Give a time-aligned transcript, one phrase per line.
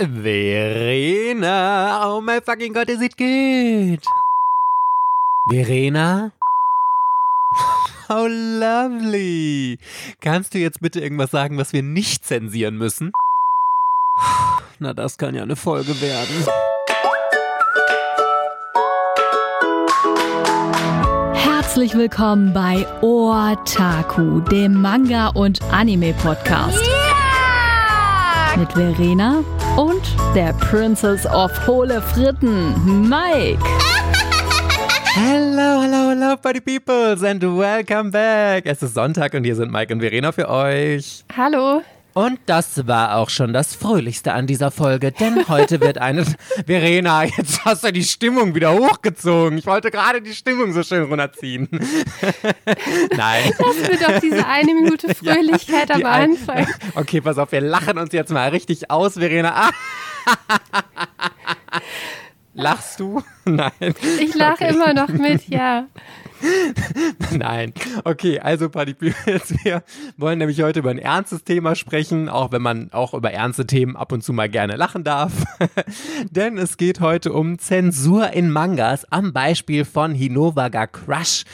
[0.00, 1.42] Verena,
[2.08, 4.04] oh mein fucking Gott, es sieht gut.
[5.48, 6.32] Verena?
[8.10, 9.78] Oh, lovely.
[10.22, 13.12] Kannst du jetzt bitte irgendwas sagen, was wir nicht zensieren müssen?
[14.78, 16.46] Na, das kann ja eine Folge werden.
[21.34, 26.78] Herzlich willkommen bei Otaku, dem Manga- und Anime-Podcast.
[26.78, 28.56] Yeah!
[28.56, 29.44] Mit Verena
[29.78, 30.02] und
[30.34, 33.62] der Princess of Hohle Fritten, Mike.
[35.14, 38.66] Hello, hello, hello, Party Peoples and welcome back.
[38.66, 41.24] Es ist Sonntag und hier sind Mike und Verena für euch.
[41.36, 41.82] Hallo.
[42.18, 46.24] Und das war auch schon das Fröhlichste an dieser Folge, denn heute wird eine.
[46.66, 49.56] Verena, jetzt hast du die Stimmung wieder hochgezogen.
[49.56, 51.68] Ich wollte gerade die Stimmung so schön runterziehen.
[53.16, 53.52] Nein.
[53.56, 56.66] Lass mir doch diese eine Minute Fröhlichkeit Ja, am Anfang.
[56.96, 59.68] Okay, pass auf, wir lachen uns jetzt mal richtig aus, Verena.
[59.68, 59.70] Ah.
[62.54, 63.22] Lachst du?
[63.44, 63.94] Nein.
[64.18, 64.74] Ich lache Okay.
[64.74, 65.86] immer noch mit, ja.
[67.36, 67.72] Nein.
[68.04, 69.82] Okay, also Party Peoples, wir
[70.16, 73.96] wollen nämlich heute über ein ernstes Thema sprechen, auch wenn man auch über ernste Themen
[73.96, 75.32] ab und zu mal gerne lachen darf.
[76.30, 81.44] Denn es geht heute um Zensur in Mangas am Beispiel von Hinowaga Crush.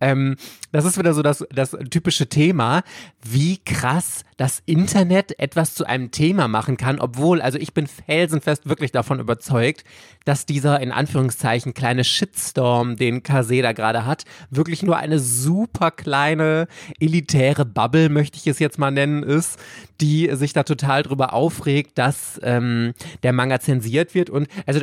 [0.00, 0.36] Ähm,
[0.72, 2.82] das ist wieder so das, das typische Thema,
[3.22, 8.68] wie krass das Internet etwas zu einem Thema machen kann, obwohl, also ich bin felsenfest
[8.68, 9.84] wirklich davon überzeugt,
[10.24, 15.90] dass dieser in Anführungszeichen kleine Shitstorm, den Kase da gerade hat, wirklich nur eine super
[15.90, 16.66] kleine
[17.00, 19.58] elitäre Bubble, möchte ich es jetzt mal nennen, ist,
[20.00, 22.92] die sich da total drüber aufregt, dass ähm,
[23.22, 24.28] der Manga zensiert wird.
[24.28, 24.80] Und also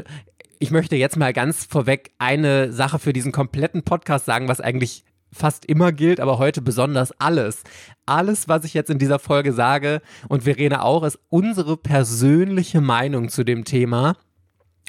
[0.60, 5.04] ich möchte jetzt mal ganz vorweg eine Sache für diesen kompletten Podcast sagen, was eigentlich
[5.34, 7.64] fast immer gilt, aber heute besonders alles.
[8.06, 13.30] Alles, was ich jetzt in dieser Folge sage und Verena auch, ist unsere persönliche Meinung
[13.30, 14.16] zu dem Thema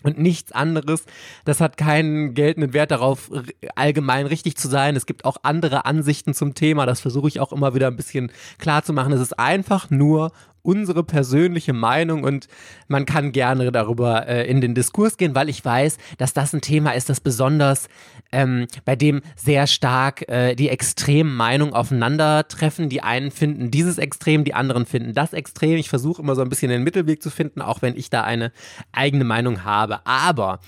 [0.04, 1.04] und nichts anderes.
[1.44, 3.30] Das hat keinen geltenden Wert darauf,
[3.74, 4.96] allgemein richtig zu sein.
[4.96, 6.86] Es gibt auch andere Ansichten zum Thema.
[6.86, 9.12] Das versuche ich auch immer wieder ein bisschen klar zu machen.
[9.12, 10.30] Es ist einfach nur
[10.64, 12.48] unsere persönliche Meinung und
[12.88, 16.62] man kann gerne darüber äh, in den Diskurs gehen, weil ich weiß, dass das ein
[16.62, 17.88] Thema ist, das besonders
[18.32, 22.88] ähm, bei dem sehr stark äh, die extremen Meinungen aufeinandertreffen.
[22.88, 25.76] Die einen finden dieses Extrem, die anderen finden das Extrem.
[25.76, 28.50] Ich versuche immer so ein bisschen den Mittelweg zu finden, auch wenn ich da eine
[28.90, 30.06] eigene Meinung habe.
[30.06, 30.60] Aber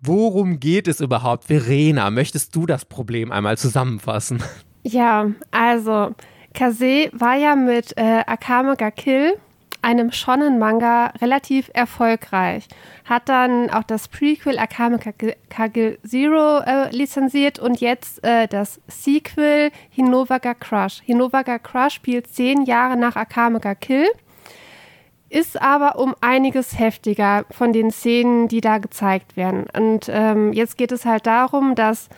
[0.00, 1.44] worum geht es überhaupt?
[1.44, 4.42] Verena, möchtest du das Problem einmal zusammenfassen?
[4.84, 6.14] Ja, also,
[6.58, 9.38] Kase war ja mit äh, Akame ga Kill,
[9.80, 12.66] einem Shonen-Manga, relativ erfolgreich.
[13.04, 15.68] Hat dann auch das Prequel Akame ga Kill- ga
[16.04, 21.00] Zero äh, lizenziert und jetzt äh, das Sequel Hinowaga Crush.
[21.04, 24.08] Hinowaga Crush spielt zehn Jahre nach Akame ga Kill.
[25.30, 29.66] ist aber um einiges heftiger von den Szenen, die da gezeigt werden.
[29.76, 32.08] Und ähm, jetzt geht es halt darum, dass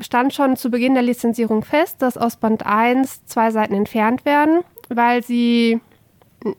[0.00, 4.60] stand schon zu Beginn der Lizenzierung fest, dass aus Band 1 zwei Seiten entfernt werden,
[4.88, 5.80] weil sie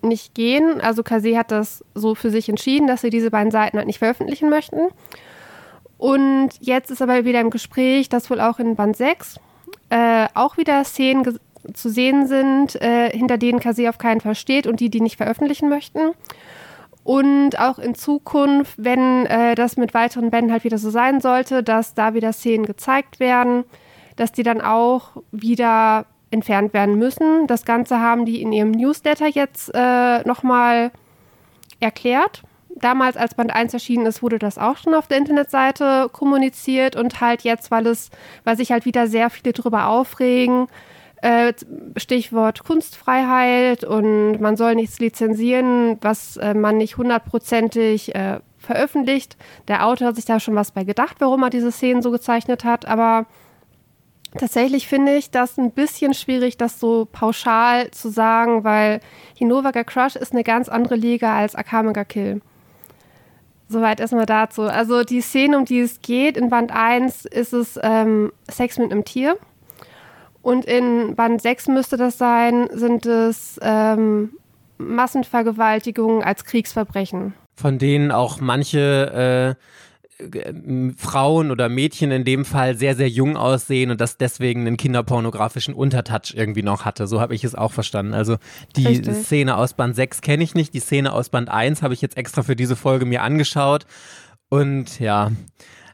[0.02, 0.80] nicht gehen.
[0.82, 4.00] Also Kase hat das so für sich entschieden, dass sie diese beiden Seiten halt nicht
[4.00, 4.90] veröffentlichen möchten.
[5.98, 9.40] Und jetzt ist aber wieder im Gespräch, dass wohl auch in Band 6
[9.90, 11.40] äh, auch wieder Szenen
[11.74, 15.18] zu sehen sind, äh, hinter denen Kase auf keinen Fall steht und die, die nicht
[15.18, 16.14] veröffentlichen möchten.
[17.04, 21.64] Und auch in Zukunft, wenn äh, das mit weiteren Bänden halt wieder so sein sollte,
[21.64, 23.64] dass da wieder Szenen gezeigt werden,
[24.18, 27.48] dass die dann auch wieder entfernt werden müssen.
[27.48, 30.92] Das Ganze haben die in ihrem Newsletter jetzt äh, nochmal
[31.80, 32.44] erklärt.
[32.76, 37.20] Damals, als Band 1 erschienen ist, wurde das auch schon auf der Internetseite kommuniziert und
[37.20, 38.10] halt jetzt, weil es,
[38.44, 40.68] weil sich halt wieder sehr viele drüber aufregen,
[41.22, 41.54] äh,
[41.98, 49.38] Stichwort Kunstfreiheit und man soll nichts lizenzieren, was äh, man nicht hundertprozentig äh, veröffentlicht.
[49.68, 52.64] Der Autor hat sich da schon was bei gedacht, warum er diese Szenen so gezeichnet
[52.64, 53.28] hat, aber
[54.38, 59.00] tatsächlich finde ich das ein bisschen schwierig, das so pauschal zu sagen, weil
[59.36, 62.42] Hinowaga Crush ist eine ganz andere Liga als Akame ga Kill.
[63.68, 64.64] Soweit erstmal dazu.
[64.64, 68.92] Also die Szene, um die es geht, in Band 1 ist es ähm, Sex mit
[68.92, 69.38] einem Tier.
[70.42, 74.32] Und in Band 6 müsste das sein, sind es ähm,
[74.78, 77.34] Massenvergewaltigungen als Kriegsverbrechen.
[77.56, 79.62] Von denen auch manche äh,
[80.98, 85.74] Frauen oder Mädchen in dem Fall sehr, sehr jung aussehen und das deswegen einen kinderpornografischen
[85.74, 87.08] Untertouch irgendwie noch hatte.
[87.08, 88.14] So habe ich es auch verstanden.
[88.14, 88.38] Also
[88.76, 89.16] die Richtig.
[89.26, 90.74] Szene aus Band 6 kenne ich nicht.
[90.74, 93.86] Die Szene aus Band 1 habe ich jetzt extra für diese Folge mir angeschaut.
[94.50, 95.32] Und ja,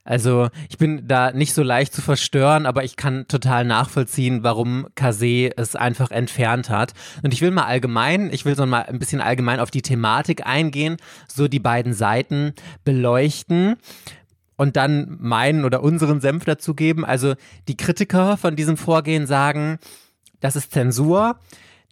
[0.08, 4.88] Also ich bin da nicht so leicht zu verstören, aber ich kann total nachvollziehen, warum
[4.96, 6.94] Kase es einfach entfernt hat.
[7.24, 10.48] Und ich will mal allgemein, ich will so mal ein bisschen allgemein auf die Thematik
[10.48, 10.96] eingehen,
[11.28, 12.54] so die beiden Seiten
[12.86, 13.76] beleuchten
[14.56, 17.04] und dann meinen oder unseren Senf dazugeben.
[17.04, 17.36] Also
[17.68, 19.78] die Kritiker von diesem Vorgehen sagen,
[20.40, 21.38] das ist Zensur.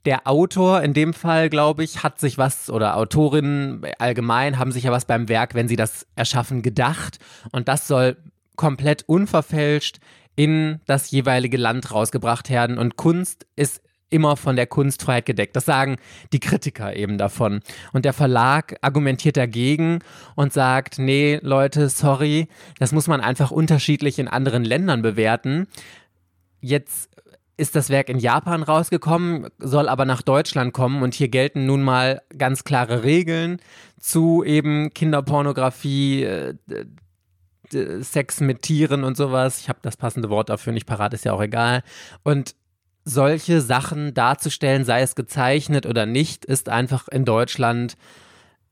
[0.05, 4.83] Der Autor in dem Fall, glaube ich, hat sich was, oder Autorinnen allgemein haben sich
[4.83, 7.17] ja was beim Werk, wenn sie das erschaffen, gedacht.
[7.51, 8.17] Und das soll
[8.55, 9.99] komplett unverfälscht
[10.35, 12.77] in das jeweilige Land rausgebracht werden.
[12.77, 15.55] Und Kunst ist immer von der Kunstfreiheit gedeckt.
[15.55, 15.97] Das sagen
[16.31, 17.61] die Kritiker eben davon.
[17.91, 19.99] Und der Verlag argumentiert dagegen
[20.35, 22.47] und sagt, nee, Leute, sorry,
[22.79, 25.67] das muss man einfach unterschiedlich in anderen Ländern bewerten.
[26.61, 27.09] Jetzt
[27.57, 31.83] ist das Werk in Japan rausgekommen, soll aber nach Deutschland kommen und hier gelten nun
[31.83, 33.61] mal ganz klare Regeln
[33.99, 36.55] zu eben Kinderpornografie, äh,
[38.01, 39.59] Sex mit Tieren und sowas.
[39.59, 41.81] Ich habe das passende Wort dafür nicht parat, ist ja auch egal.
[42.23, 42.55] Und
[43.05, 47.95] solche Sachen darzustellen, sei es gezeichnet oder nicht, ist einfach in Deutschland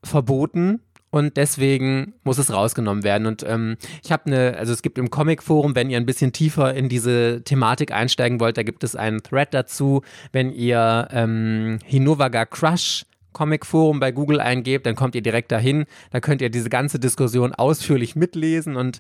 [0.03, 0.81] verboten
[1.13, 3.27] und deswegen muss es rausgenommen werden.
[3.27, 6.73] Und ähm, ich habe eine, also es gibt im Comic-Forum, wenn ihr ein bisschen tiefer
[6.73, 10.01] in diese Thematik einsteigen wollt, da gibt es einen Thread dazu.
[10.31, 15.85] Wenn ihr ähm, Hinovaga Crush Comic-Forum bei Google eingebt, dann kommt ihr direkt dahin.
[16.09, 18.99] Da könnt ihr diese ganze Diskussion ausführlich mitlesen und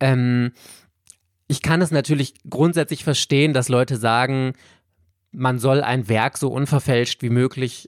[0.00, 0.50] ähm,
[1.46, 4.54] ich kann es natürlich grundsätzlich verstehen, dass Leute sagen,
[5.30, 7.86] man soll ein Werk so unverfälscht wie möglich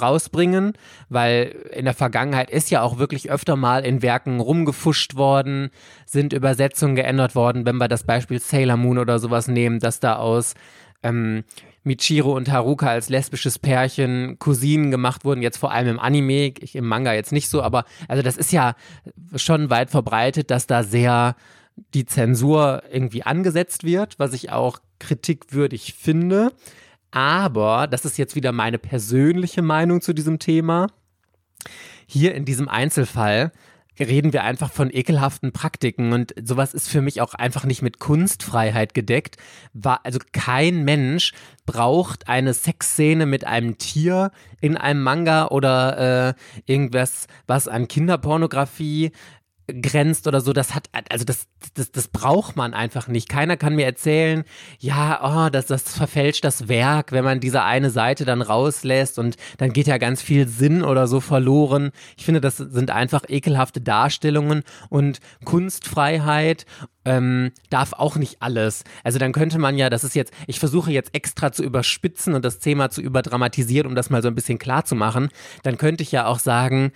[0.00, 0.72] rausbringen,
[1.08, 5.70] weil in der Vergangenheit ist ja auch wirklich öfter mal in Werken rumgefuscht worden,
[6.06, 10.16] sind Übersetzungen geändert worden, wenn wir das Beispiel Sailor Moon oder sowas nehmen, dass da
[10.16, 10.54] aus
[11.02, 11.44] ähm,
[11.84, 16.76] Michiro und Haruka als lesbisches Pärchen Cousinen gemacht wurden, jetzt vor allem im Anime, ich,
[16.76, 18.74] im Manga jetzt nicht so, aber also das ist ja
[19.36, 21.36] schon weit verbreitet, dass da sehr
[21.94, 26.52] die Zensur irgendwie angesetzt wird, was ich auch kritikwürdig finde.
[27.10, 30.88] Aber, das ist jetzt wieder meine persönliche Meinung zu diesem Thema,
[32.06, 33.52] hier in diesem Einzelfall
[33.98, 37.98] reden wir einfach von ekelhaften Praktiken und sowas ist für mich auch einfach nicht mit
[37.98, 39.36] Kunstfreiheit gedeckt.
[39.82, 41.32] Also kein Mensch
[41.66, 46.34] braucht eine Sexszene mit einem Tier in einem Manga oder äh,
[46.72, 49.12] irgendwas, was an Kinderpornografie
[49.68, 53.28] grenzt oder so, das hat, also das, das, das braucht man einfach nicht.
[53.28, 54.44] Keiner kann mir erzählen,
[54.78, 59.36] ja, oh, das, das verfälscht das Werk, wenn man diese eine Seite dann rauslässt und
[59.58, 61.90] dann geht ja ganz viel Sinn oder so verloren.
[62.16, 66.64] Ich finde, das sind einfach ekelhafte Darstellungen und Kunstfreiheit
[67.04, 68.84] ähm, darf auch nicht alles.
[69.04, 72.44] Also dann könnte man ja, das ist jetzt, ich versuche jetzt extra zu überspitzen und
[72.44, 75.28] das Thema zu überdramatisieren, um das mal so ein bisschen klar zu machen.
[75.62, 76.92] Dann könnte ich ja auch sagen,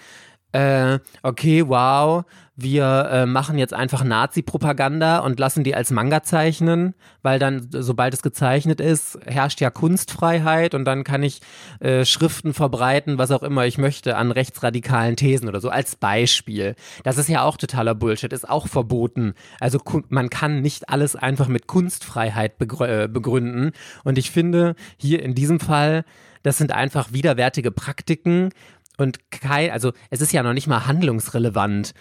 [0.52, 2.24] äh, okay, wow,
[2.62, 8.14] wir äh, machen jetzt einfach Nazi-Propaganda und lassen die als Manga zeichnen, weil dann, sobald
[8.14, 11.40] es gezeichnet ist, herrscht ja Kunstfreiheit und dann kann ich
[11.80, 16.74] äh, Schriften verbreiten, was auch immer ich möchte, an rechtsradikalen Thesen oder so, als Beispiel.
[17.04, 19.34] Das ist ja auch totaler Bullshit, ist auch verboten.
[19.60, 23.72] Also man kann nicht alles einfach mit Kunstfreiheit begrü äh, begründen.
[24.04, 26.04] Und ich finde, hier in diesem Fall,
[26.42, 28.50] das sind einfach widerwärtige Praktiken,
[28.98, 31.94] und kein, also es ist ja noch nicht mal handlungsrelevant.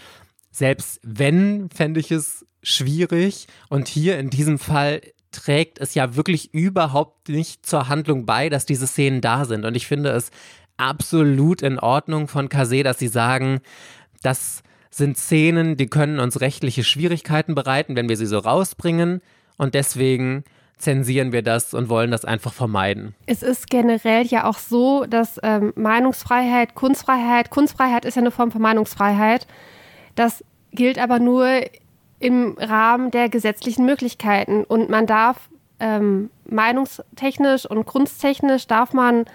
[0.51, 3.47] Selbst wenn, fände ich es schwierig.
[3.69, 5.01] Und hier in diesem Fall
[5.31, 9.65] trägt es ja wirklich überhaupt nicht zur Handlung bei, dass diese Szenen da sind.
[9.65, 10.29] Und ich finde es
[10.77, 13.61] absolut in Ordnung von Kase, dass sie sagen,
[14.21, 19.21] das sind Szenen, die können uns rechtliche Schwierigkeiten bereiten, wenn wir sie so rausbringen.
[19.57, 20.43] Und deswegen
[20.77, 23.15] zensieren wir das und wollen das einfach vermeiden.
[23.27, 28.51] Es ist generell ja auch so, dass ähm, Meinungsfreiheit, Kunstfreiheit, Kunstfreiheit ist ja eine Form
[28.51, 29.47] von Meinungsfreiheit.
[30.15, 31.47] Das gilt aber nur
[32.19, 35.49] im Rahmen der gesetzlichen Möglichkeiten und man darf
[35.79, 39.25] ähm, meinungstechnisch und kunsttechnisch darf man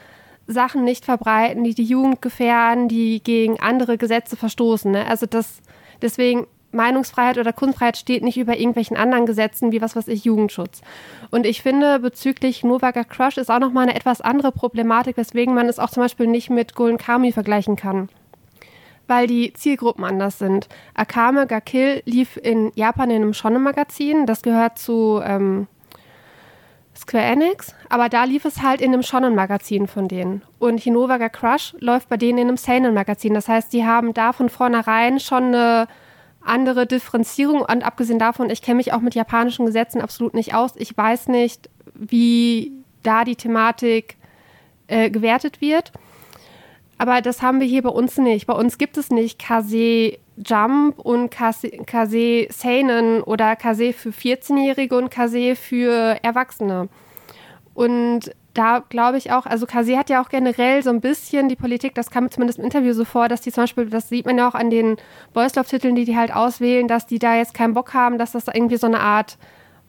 [0.46, 4.92] Sachen nicht verbreiten, die die Jugend gefährden, die gegen andere Gesetze verstoßen.
[4.92, 5.06] Ne?
[5.06, 5.60] Also das
[6.00, 10.82] deswegen Meinungsfreiheit oder Kunstfreiheit steht nicht über irgendwelchen anderen Gesetzen wie was weiß ich Jugendschutz.
[11.30, 15.68] Und ich finde bezüglich Novaga Crush ist auch nochmal eine etwas andere Problematik, weswegen man
[15.68, 18.08] es auch zum Beispiel nicht mit Golden Kami vergleichen kann.
[19.06, 20.68] Weil die Zielgruppen anders sind.
[20.94, 24.26] Akame ga Kill lief in Japan in einem Shonen-Magazin.
[24.26, 25.68] Das gehört zu ähm,
[26.96, 27.74] Square Enix.
[27.88, 30.42] Aber da lief es halt in einem Shonen-Magazin von denen.
[30.58, 33.34] Und Hinovaga Crush läuft bei denen in einem Seinen-Magazin.
[33.34, 35.86] Das heißt, die haben da von vornherein schon eine
[36.40, 37.60] andere Differenzierung.
[37.60, 40.72] Und abgesehen davon, ich kenne mich auch mit japanischen Gesetzen absolut nicht aus.
[40.76, 42.72] Ich weiß nicht, wie
[43.02, 44.16] da die Thematik
[44.88, 45.92] äh, gewertet wird.
[46.98, 48.46] Aber das haben wir hier bei uns nicht.
[48.46, 55.10] Bei uns gibt es nicht Kase Jump und Kase Seinen oder Kase für 14-Jährige und
[55.10, 56.88] Kase für Erwachsene.
[57.74, 61.56] Und da glaube ich auch, also Kase hat ja auch generell so ein bisschen die
[61.56, 64.38] Politik, das kam zumindest im Interview so vor, dass die zum Beispiel, das sieht man
[64.38, 64.96] ja auch an den
[65.34, 68.46] Boys Titeln, die die halt auswählen, dass die da jetzt keinen Bock haben, dass das
[68.48, 69.36] irgendwie so eine Art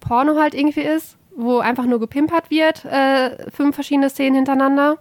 [0.01, 4.97] Porno halt irgendwie ist, wo einfach nur gepimpert wird, äh, fünf verschiedene Szenen hintereinander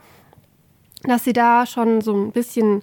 [1.09, 2.83] dass sie da schon so ein bisschen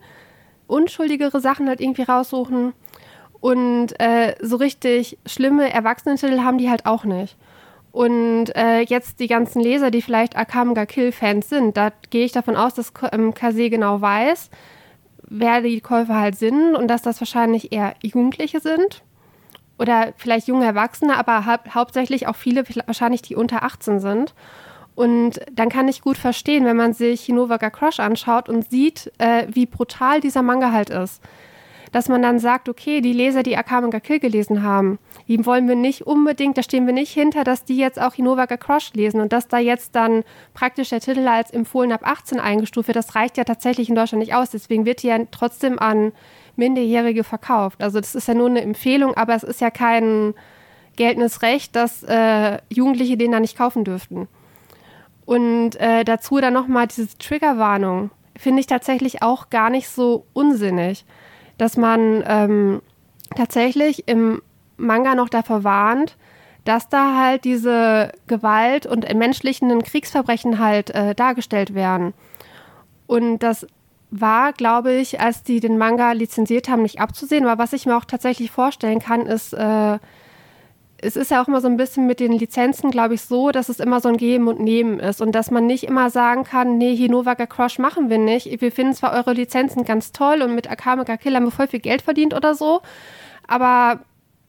[0.68, 2.74] unschuldigere Sachen halt irgendwie raussuchen.
[3.40, 7.36] Und äh, so richtig schlimme Erwachsenentitel haben die halt auch nicht.
[7.92, 12.56] Und äh, jetzt die ganzen Leser, die vielleicht Akamga Kill-Fans sind, da gehe ich davon
[12.56, 14.50] aus, dass ähm, Kase genau weiß,
[15.30, 19.04] wer die Käufer halt sind und dass das wahrscheinlich eher Jugendliche sind.
[19.78, 24.34] Oder vielleicht junge Erwachsene, aber hau hauptsächlich auch viele wahrscheinlich, die unter 18 sind.
[24.96, 29.48] Und dann kann ich gut verstehen, wenn man sich Hinovaga Crush anschaut und sieht, äh,
[29.50, 31.22] wie brutal dieser Manga halt ist.
[31.92, 34.98] Dass man dann sagt, okay, die Leser, die Akame ga Kill gelesen haben,
[35.28, 38.58] die wollen wir nicht unbedingt, da stehen wir nicht hinter, dass die jetzt auch Hinovaga
[38.58, 40.24] Crush lesen und dass da jetzt dann
[40.54, 44.22] praktisch der Titel als empfohlen ab 18 eingestuft wird, das reicht ja tatsächlich in Deutschland
[44.22, 44.50] nicht aus.
[44.50, 46.14] Deswegen wird die ja trotzdem an
[46.56, 47.82] Minderjährige verkauft.
[47.82, 50.34] Also das ist ja nur eine Empfehlung, aber es ist ja kein
[50.96, 54.28] geltendes Recht, dass äh, Jugendliche den da nicht kaufen dürften.
[55.26, 58.12] Und äh, dazu dann nochmal diese Triggerwarnung.
[58.36, 61.06] Finde ich tatsächlich auch gar nicht so unsinnig,
[61.58, 62.82] dass man ähm,
[63.36, 64.42] tatsächlich im
[64.78, 66.18] Manga noch davor warnt,
[66.66, 72.14] dass da halt diese Gewalt und entmenschlichenden Kriegsverbrechen halt äh, dargestellt werden.
[73.06, 73.68] Und das
[74.12, 77.46] war, glaube ich, als die den Manga lizenziert haben, nicht abzusehen.
[77.46, 80.00] Aber was ich mir auch tatsächlich vorstellen kann, ist, äh,
[81.04, 83.70] es ist ja auch immer so ein bisschen mit den Lizenzen, glaube ich, so, dass
[83.70, 86.78] es immer so ein Geben und Nehmen ist und dass man nicht immer sagen kann,
[86.78, 88.62] nee, hier Novaga Crush machen wir nicht.
[88.62, 91.68] Wir finden zwar eure Lizenzen ganz toll und mit Akame ga Kill haben wir voll
[91.68, 92.82] viel Geld verdient oder so,
[93.48, 94.00] aber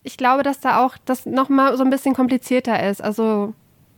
[0.05, 3.03] ich glaube, dass da auch das nochmal so ein bisschen komplizierter ist.
[3.03, 3.55] Also,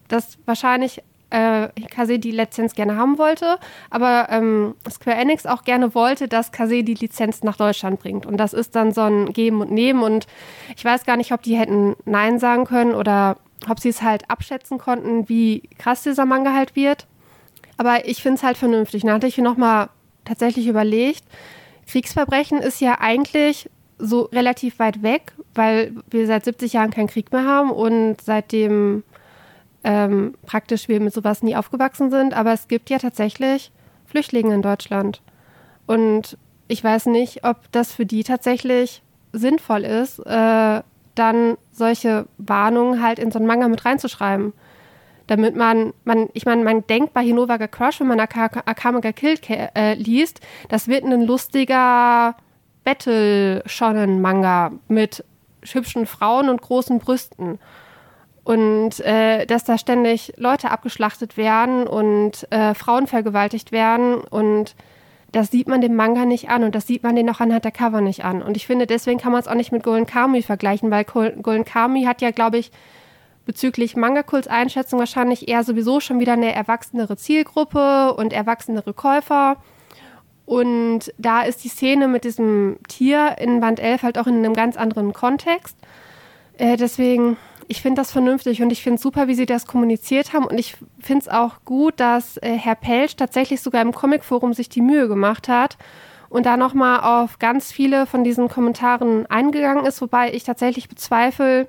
[0.08, 1.02] dass wahrscheinlich
[1.36, 3.58] äh, Kase die Lizenz gerne haben wollte,
[3.90, 8.24] aber ähm, Square Enix auch gerne wollte, dass Kase die Lizenz nach Deutschland bringt.
[8.24, 10.02] Und das ist dann so ein Geben und Nehmen.
[10.02, 10.26] Und
[10.74, 13.36] ich weiß gar nicht, ob die hätten Nein sagen können oder
[13.68, 17.06] ob sie es halt abschätzen konnten, wie krass dieser Manga halt wird.
[17.76, 19.02] Aber ich finde es halt vernünftig.
[19.02, 19.90] Da hatte ich mir nochmal
[20.24, 21.24] tatsächlich überlegt,
[21.86, 27.30] Kriegsverbrechen ist ja eigentlich so relativ weit weg, weil wir seit 70 Jahren keinen Krieg
[27.32, 29.04] mehr haben und seitdem
[29.86, 32.34] ähm, praktisch wir mit sowas nie aufgewachsen sind.
[32.34, 33.70] Aber es gibt ja tatsächlich
[34.04, 35.22] Flüchtlinge in Deutschland.
[35.86, 39.02] Und ich weiß nicht, ob das für die tatsächlich
[39.32, 40.82] sinnvoll ist, äh,
[41.14, 44.52] dann solche Warnungen halt in so einen Manga mit reinzuschreiben.
[45.28, 49.38] Damit man, man ich meine, man denkt bei Hinovaga Crush, wenn man Akame ga Kill
[49.48, 52.36] äh, liest, das wird ein lustiger
[52.84, 55.24] Battle-Shonen-Manga mit
[55.62, 57.58] hübschen Frauen und großen Brüsten
[58.46, 64.76] und äh, dass da ständig Leute abgeschlachtet werden und äh, Frauen vergewaltigt werden und
[65.32, 67.72] das sieht man dem Manga nicht an und das sieht man den auch anhand der
[67.72, 68.42] Cover nicht an.
[68.42, 71.64] Und ich finde, deswegen kann man es auch nicht mit Golden Kami vergleichen, weil Golden
[71.64, 72.70] Kami hat ja, glaube ich,
[73.46, 79.56] bezüglich Manga-Kults-Einschätzung wahrscheinlich eher sowieso schon wieder eine erwachsenere Zielgruppe und erwachsenere Käufer.
[80.46, 84.54] Und da ist die Szene mit diesem Tier in Band 11 halt auch in einem
[84.54, 85.76] ganz anderen Kontext.
[86.56, 87.36] Äh, deswegen
[87.68, 90.46] ich finde das vernünftig und ich finde es super, wie sie das kommuniziert haben.
[90.46, 94.68] Und ich finde es auch gut, dass äh, Herr Pelsch tatsächlich sogar im Comicforum sich
[94.68, 95.76] die Mühe gemacht hat
[96.28, 101.68] und da nochmal auf ganz viele von diesen Kommentaren eingegangen ist, wobei ich tatsächlich bezweifle,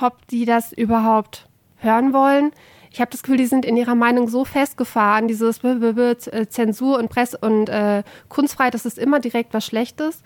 [0.00, 2.52] ob die das überhaupt hören wollen.
[2.90, 6.48] Ich habe das Gefühl, die sind in ihrer Meinung so festgefahren, dieses B -B -B
[6.48, 10.22] Zensur und Presse und äh, Kunstfreiheit, das ist immer direkt was Schlechtes.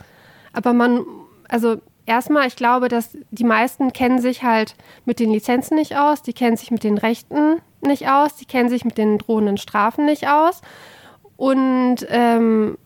[0.53, 1.05] Aber man,
[1.49, 6.23] also erstmal, ich glaube, dass die meisten kennen sich halt mit den Lizenzen nicht aus,
[6.23, 10.07] die kennen sich mit den Rechten nicht aus, die kennen sich mit den drohenden Strafen
[10.07, 10.63] nicht aus.
[11.37, 12.79] Und ähm,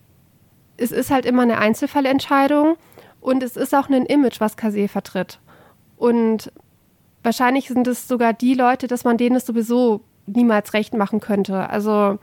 [0.76, 2.76] es ist halt immer eine Einzelfallentscheidung
[3.20, 5.38] und es ist auch ein Image, was Kase vertritt.
[5.96, 6.50] Und
[7.22, 11.68] wahrscheinlich sind es sogar die Leute, dass man denen es sowieso niemals recht machen könnte.
[11.68, 12.18] Also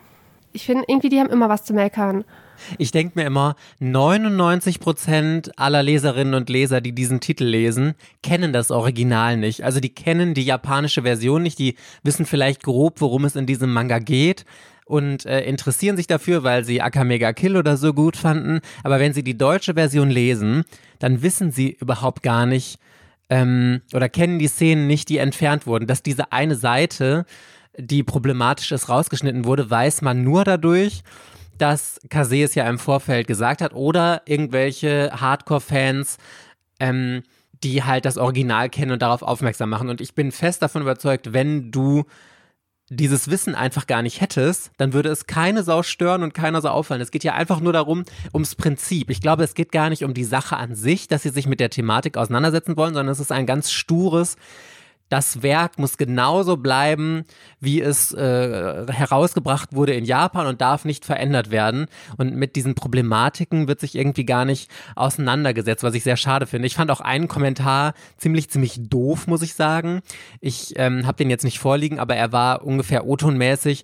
[0.53, 2.25] ich finde irgendwie, die haben immer was zu meckern.
[2.77, 8.53] Ich denke mir immer, 99 Prozent aller Leserinnen und Leser, die diesen Titel lesen, kennen
[8.53, 9.63] das Original nicht.
[9.63, 13.73] Also die kennen die japanische Version nicht, die wissen vielleicht grob, worum es in diesem
[13.73, 14.45] Manga geht
[14.85, 18.61] und äh, interessieren sich dafür, weil sie Akamega Kill oder so gut fanden.
[18.83, 20.63] Aber wenn sie die deutsche Version lesen,
[20.99, 22.79] dann wissen sie überhaupt gar nicht
[23.29, 25.87] ähm, oder kennen die Szenen nicht, die entfernt wurden.
[25.87, 27.25] Dass diese eine Seite,
[27.77, 31.03] die problematisch ist, rausgeschnitten wurde, weiß man nur dadurch,
[31.57, 36.17] dass Kase es ja im Vorfeld gesagt hat oder irgendwelche Hardcore-Fans,
[36.79, 37.23] ähm,
[37.63, 39.89] die halt das Original kennen und darauf aufmerksam machen.
[39.89, 42.05] Und ich bin fest davon überzeugt, wenn du
[42.89, 46.69] dieses Wissen einfach gar nicht hättest, dann würde es keine Sau stören und keiner so
[46.69, 47.01] auffallen.
[47.01, 49.09] Es geht ja einfach nur darum, ums Prinzip.
[49.09, 51.59] Ich glaube, es geht gar nicht um die Sache an sich, dass sie sich mit
[51.59, 54.37] der Thematik auseinandersetzen wollen, sondern es ist ein ganz stures
[55.09, 57.25] das Werk muss genauso bleiben,
[57.59, 61.87] wie es äh, herausgebracht wurde in Japan und darf nicht verändert werden.
[62.17, 66.67] Und mit diesen Problematiken wird sich irgendwie gar nicht auseinandergesetzt, was ich sehr schade finde.
[66.67, 70.01] Ich fand auch einen Kommentar ziemlich, ziemlich doof, muss ich sagen.
[70.41, 73.83] Ich ähm, habe den jetzt nicht vorliegen, aber er war ungefähr O-Ton-mäßig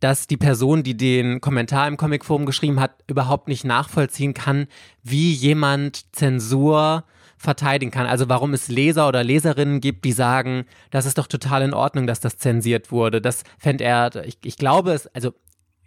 [0.00, 4.66] dass die Person, die den Kommentar im Comicforum geschrieben hat, überhaupt nicht nachvollziehen kann,
[5.04, 7.04] wie jemand Zensur
[7.42, 8.06] verteidigen kann.
[8.06, 12.06] Also warum es Leser oder Leserinnen gibt, die sagen, das ist doch total in Ordnung,
[12.06, 13.20] dass das zensiert wurde.
[13.20, 15.32] Das fände er, ich, ich glaube es, also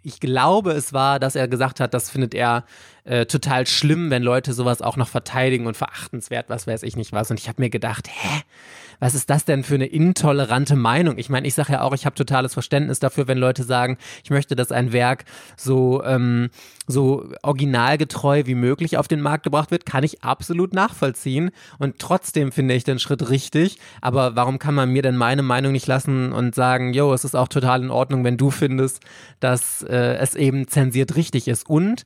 [0.02, 2.64] ich glaube, es war, dass er gesagt hat, das findet er
[3.04, 7.12] äh, total schlimm, wenn Leute sowas auch noch verteidigen und verachtenswert, was weiß ich nicht
[7.12, 7.30] was.
[7.30, 8.42] Und ich habe mir gedacht, hä?
[9.00, 11.18] Was ist das denn für eine intolerante Meinung?
[11.18, 14.30] Ich meine, ich sage ja auch, ich habe totales Verständnis dafür, wenn Leute sagen, ich
[14.30, 15.24] möchte, dass ein Werk
[15.56, 16.50] so, ähm,
[16.86, 21.50] so originalgetreu wie möglich auf den Markt gebracht wird, kann ich absolut nachvollziehen.
[21.78, 23.78] Und trotzdem finde ich den Schritt richtig.
[24.00, 27.34] Aber warum kann man mir denn meine Meinung nicht lassen und sagen, jo, es ist
[27.34, 29.02] auch total in Ordnung, wenn du findest,
[29.40, 31.68] dass äh, es eben zensiert richtig ist.
[31.68, 32.04] Und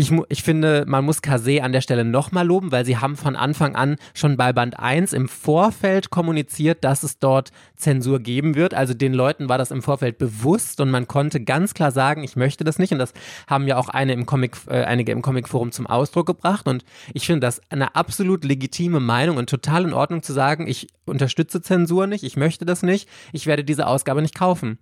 [0.00, 3.36] ich, ich finde, man muss Kase an der Stelle nochmal loben, weil sie haben von
[3.36, 8.72] Anfang an schon bei Band 1 im Vorfeld kommuniziert, dass es dort Zensur geben wird.
[8.72, 12.34] Also den Leuten war das im Vorfeld bewusst und man konnte ganz klar sagen, ich
[12.34, 12.92] möchte das nicht.
[12.92, 13.12] Und das
[13.46, 16.66] haben ja auch eine im Comic, äh, einige im Comicforum zum Ausdruck gebracht.
[16.66, 20.88] Und ich finde das eine absolut legitime Meinung und total in Ordnung zu sagen, ich
[21.04, 24.78] unterstütze Zensur nicht, ich möchte das nicht, ich werde diese Ausgabe nicht kaufen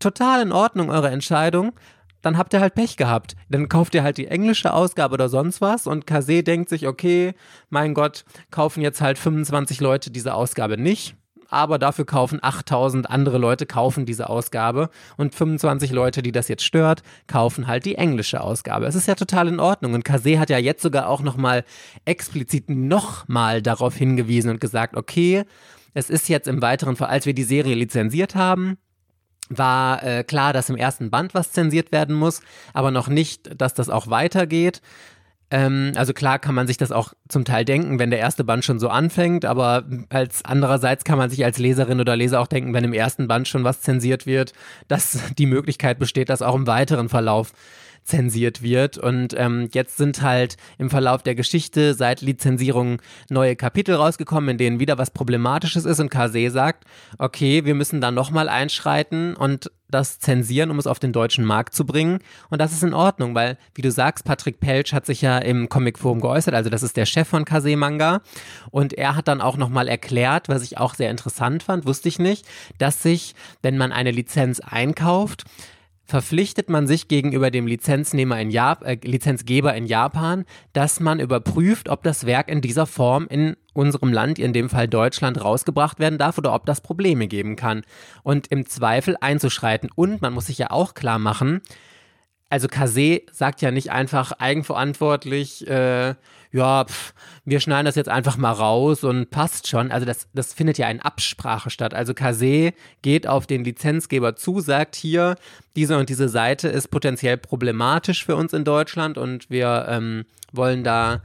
[0.00, 1.72] total in Ordnung, eure Entscheidung
[2.24, 3.36] dann habt ihr halt Pech gehabt.
[3.50, 7.34] Dann kauft ihr halt die englische Ausgabe oder sonst was und Kase denkt sich, okay,
[7.68, 11.16] mein Gott, kaufen jetzt halt 25 Leute diese Ausgabe nicht.
[11.50, 14.88] Aber dafür kaufen 8000 andere Leute kaufen diese Ausgabe
[15.18, 18.86] und 25 Leute, die das jetzt stört, kaufen halt die englische Ausgabe.
[18.86, 21.64] Es ist ja total in Ordnung und Kase hat ja jetzt sogar auch nochmal
[22.06, 25.44] explizit nochmal darauf hingewiesen und gesagt, okay,
[25.92, 28.78] es ist jetzt im weiteren Fall, als wir die Serie lizenziert haben,
[29.48, 32.40] war äh, klar, dass im ersten Band was zensiert werden muss,
[32.72, 34.80] aber noch nicht, dass das auch weitergeht.
[35.50, 38.64] Ähm, also klar kann man sich das auch zum Teil denken, wenn der erste Band
[38.64, 42.72] schon so anfängt, aber als andererseits kann man sich als Leserin oder Leser auch denken,
[42.72, 44.52] wenn im ersten Band schon was zensiert wird,
[44.88, 47.52] dass die Möglichkeit besteht, dass auch im weiteren Verlauf
[48.04, 48.98] zensiert wird.
[48.98, 54.58] Und ähm, jetzt sind halt im Verlauf der Geschichte seit Lizenzierung neue Kapitel rausgekommen, in
[54.58, 56.84] denen wieder was Problematisches ist und Kase sagt,
[57.18, 61.74] okay, wir müssen da nochmal einschreiten und das zensieren, um es auf den deutschen Markt
[61.74, 62.18] zu bringen.
[62.50, 65.68] Und das ist in Ordnung, weil, wie du sagst, Patrick Pelch hat sich ja im
[65.68, 68.20] Comicforum geäußert, also das ist der Chef von Kase Manga.
[68.70, 72.18] Und er hat dann auch nochmal erklärt, was ich auch sehr interessant fand, wusste ich
[72.18, 72.46] nicht,
[72.78, 75.44] dass sich, wenn man eine Lizenz einkauft,
[76.04, 81.88] verpflichtet man sich gegenüber dem Lizenznehmer in Jap äh, Lizenzgeber in Japan, dass man überprüft,
[81.88, 86.18] ob das Werk in dieser Form in unserem Land, in dem Fall Deutschland, rausgebracht werden
[86.18, 87.82] darf oder ob das Probleme geben kann.
[88.22, 89.90] Und im Zweifel einzuschreiten.
[89.94, 91.62] Und man muss sich ja auch klar machen,
[92.50, 96.14] also Kase sagt ja nicht einfach eigenverantwortlich, äh,
[96.52, 99.90] ja, pf, wir schneiden das jetzt einfach mal raus und passt schon.
[99.90, 101.94] Also das, das findet ja in Absprache statt.
[101.94, 105.34] Also Kase geht auf den Lizenzgeber zu, sagt hier,
[105.74, 110.84] diese und diese Seite ist potenziell problematisch für uns in Deutschland und wir ähm, wollen
[110.84, 111.22] da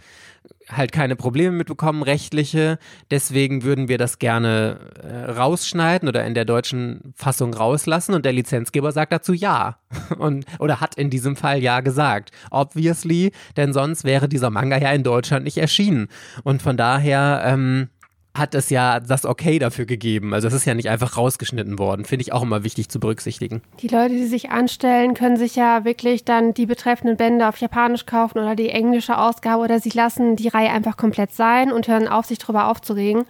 [0.72, 2.78] halt keine Probleme mitbekommen, rechtliche.
[3.12, 8.14] Deswegen würden wir das gerne äh, rausschneiden oder in der deutschen Fassung rauslassen.
[8.14, 9.78] Und der Lizenzgeber sagt dazu ja.
[10.18, 12.32] Und, oder hat in diesem Fall ja gesagt.
[12.52, 16.08] Obviously, denn sonst wäre dieser Manga ja in Deutschland nicht erschienen.
[16.44, 17.90] Und von daher, ähm,
[18.36, 20.34] hat es ja das Okay dafür gegeben.
[20.34, 22.06] Also es ist ja nicht einfach rausgeschnitten worden.
[22.06, 23.62] Finde ich auch immer wichtig zu berücksichtigen.
[23.82, 28.06] Die Leute, die sich anstellen, können sich ja wirklich dann die betreffenden Bände auf Japanisch
[28.06, 32.08] kaufen oder die englische Ausgabe oder sie lassen die Reihe einfach komplett sein und hören
[32.08, 33.26] auf, sich darüber aufzuregen.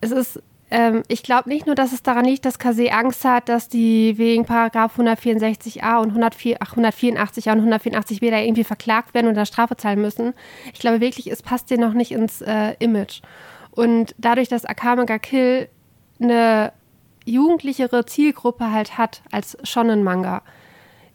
[0.00, 3.48] Es ist, ähm, ich glaube nicht nur, dass es daran liegt, dass Kase Angst hat,
[3.50, 9.28] dass die wegen Paragraph 164a und 104, ach, 184a und 184b da irgendwie verklagt werden
[9.28, 10.32] und da Strafe zahlen müssen.
[10.72, 13.20] Ich glaube wirklich, es passt dir noch nicht ins äh, Image.
[13.74, 15.68] Und dadurch, dass Akame Kill
[16.20, 16.72] eine
[17.24, 20.42] jugendlichere Zielgruppe halt hat als Shonen-Manga,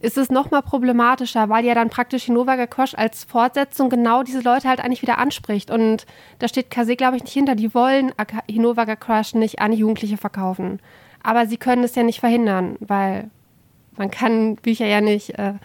[0.02, 4.70] ist es nochmal problematischer, weil ja dann praktisch Hinovaga Crush als Fortsetzung genau diese Leute
[4.70, 5.72] halt eigentlich wieder anspricht.
[5.72, 6.06] Und
[6.40, 7.56] da steht Kase, glaube ich, nicht hinter.
[7.56, 8.14] Die wollen
[8.50, 10.80] Hinovaga Crush nicht an Jugendliche verkaufen.
[11.22, 13.30] Aber sie können es ja nicht verhindern, weil
[13.98, 15.56] man kann Bücher ja nicht äh,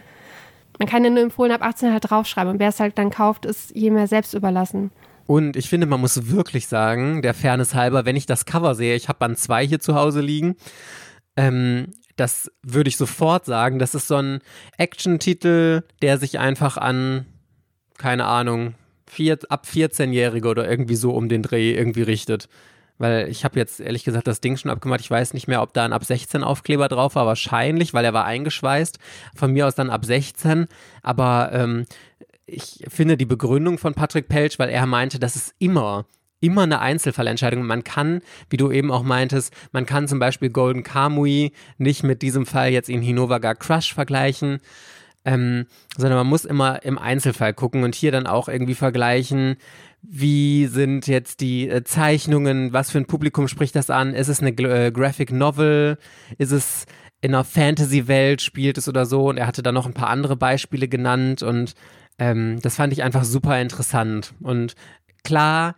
[0.79, 3.45] man kann ja nur empfohlen ab 18 halt draufschreiben und wer es halt dann kauft,
[3.45, 4.91] ist je mehr selbst überlassen.
[5.27, 8.95] Und ich finde, man muss wirklich sagen, der Fairness halber, wenn ich das Cover sehe,
[8.95, 10.55] ich habe Band 2 hier zu Hause liegen,
[11.35, 14.39] ähm, das würde ich sofort sagen, das ist so ein
[14.77, 17.25] Action-Titel, der sich einfach an,
[17.97, 18.75] keine Ahnung,
[19.07, 22.47] vier, ab 14-Jährige oder irgendwie so um den Dreh irgendwie richtet.
[22.97, 25.01] Weil ich habe jetzt ehrlich gesagt das Ding schon abgemacht.
[25.01, 27.25] Ich weiß nicht mehr, ob da ein ab 16 Aufkleber drauf war.
[27.25, 28.99] Wahrscheinlich, weil er war eingeschweißt.
[29.35, 30.67] Von mir aus dann ab 16.
[31.01, 31.85] Aber ähm,
[32.45, 36.05] ich finde die Begründung von Patrick Pelch, weil er meinte, das ist immer
[36.41, 37.65] immer eine Einzelfallentscheidung.
[37.65, 42.21] Man kann, wie du eben auch meintest, man kann zum Beispiel Golden Kamui nicht mit
[42.21, 44.59] diesem Fall jetzt in Hinovaga Crush vergleichen,
[45.23, 45.65] ähm,
[45.97, 49.55] sondern man muss immer im Einzelfall gucken und hier dann auch irgendwie vergleichen,
[50.03, 54.41] wie sind jetzt die äh, Zeichnungen, was für ein Publikum spricht das an, ist es
[54.41, 55.97] eine äh, Graphic Novel,
[56.37, 56.85] ist es
[57.21, 59.29] in einer Fantasy-Welt, spielt es oder so?
[59.29, 61.73] Und er hatte da noch ein paar andere Beispiele genannt und
[62.19, 64.75] ähm, das fand ich einfach super interessant und
[65.23, 65.75] klar,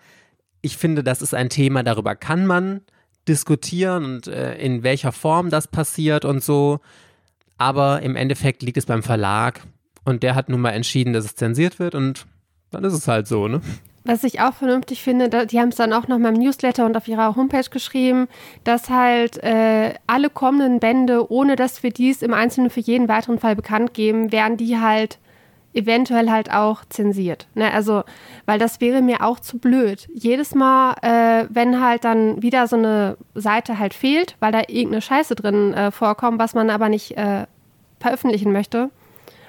[0.62, 2.82] ich finde, das ist ein Thema, darüber kann man
[3.28, 6.80] diskutieren und äh, in welcher Form das passiert und so.
[7.58, 9.62] Aber im Endeffekt liegt es beim Verlag
[10.06, 12.26] und der hat nun mal entschieden, dass es zensiert wird und
[12.72, 13.62] dann ist es halt so, ne?
[14.04, 16.96] Was ich auch vernünftig finde, die haben es dann auch noch mal im Newsletter und
[16.96, 18.30] auf ihrer Homepage geschrieben,
[18.64, 23.38] dass halt äh, alle kommenden Bände, ohne dass wir dies im Einzelnen für jeden weiteren
[23.38, 25.20] Fall bekannt geben, werden die halt
[25.78, 27.48] eventuell halt auch zensiert.
[27.54, 27.72] Ne?
[27.72, 28.04] Also,
[28.46, 30.10] weil das wäre mir auch zu blöd.
[30.14, 35.02] Jedes Mal, äh, wenn halt dann wieder so eine Seite halt fehlt, weil da irgendeine
[35.02, 37.46] Scheiße drin äh, vorkommt, was man aber nicht äh,
[38.00, 38.90] veröffentlichen möchte,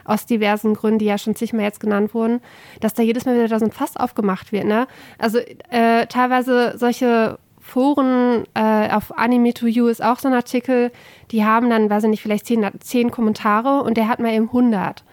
[0.05, 2.41] aus diversen Gründen, die ja schon zigmal jetzt genannt wurden,
[2.81, 4.65] dass da jedes Mal wieder da so ein Fass aufgemacht wird.
[4.65, 4.87] Ne?
[5.19, 5.39] Also
[5.71, 10.91] äh, teilweise solche Foren äh, auf Anime to You ist auch so ein Artikel,
[11.31, 14.47] die haben dann, weiß ich nicht, vielleicht zehn, zehn Kommentare und der hat mal eben
[14.47, 15.05] 100.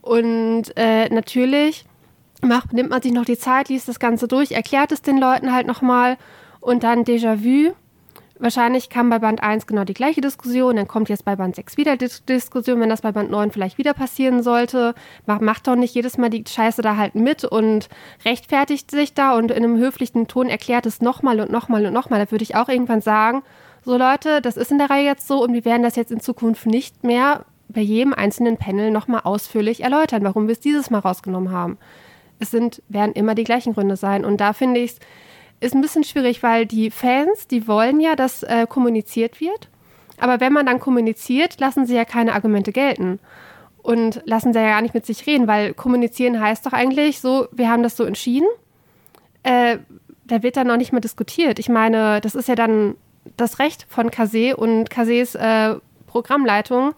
[0.00, 1.84] Und äh, natürlich
[2.42, 5.52] macht, nimmt man sich noch die Zeit, liest das Ganze durch, erklärt es den Leuten
[5.52, 6.16] halt nochmal
[6.60, 7.74] und dann Déjà-vu.
[8.40, 11.76] Wahrscheinlich kam bei Band 1 genau die gleiche Diskussion, dann kommt jetzt bei Band 6
[11.76, 14.94] wieder die Diskussion, wenn das bei Band 9 vielleicht wieder passieren sollte.
[15.26, 17.88] Macht, macht doch nicht jedes Mal die Scheiße da halt mit und
[18.24, 22.24] rechtfertigt sich da und in einem höflichen Ton erklärt es nochmal und nochmal und nochmal.
[22.24, 23.42] Da würde ich auch irgendwann sagen,
[23.84, 26.20] so Leute, das ist in der Reihe jetzt so und wir werden das jetzt in
[26.20, 31.00] Zukunft nicht mehr bei jedem einzelnen Panel nochmal ausführlich erläutern, warum wir es dieses Mal
[31.00, 31.78] rausgenommen haben.
[32.38, 34.24] Es sind, werden immer die gleichen Gründe sein.
[34.24, 34.98] Und da finde ich es
[35.60, 39.68] ist ein bisschen schwierig, weil die Fans, die wollen ja, dass äh, kommuniziert wird.
[40.20, 43.18] Aber wenn man dann kommuniziert, lassen sie ja keine Argumente gelten.
[43.82, 47.48] Und lassen sie ja gar nicht mit sich reden, weil kommunizieren heißt doch eigentlich so,
[47.52, 48.46] wir haben das so entschieden.
[49.42, 49.78] Äh,
[50.24, 51.58] da wird dann noch nicht mehr diskutiert.
[51.58, 52.96] Ich meine, das ist ja dann
[53.36, 55.76] das Recht von Kase und Kases äh,
[56.06, 56.94] Programmleitung,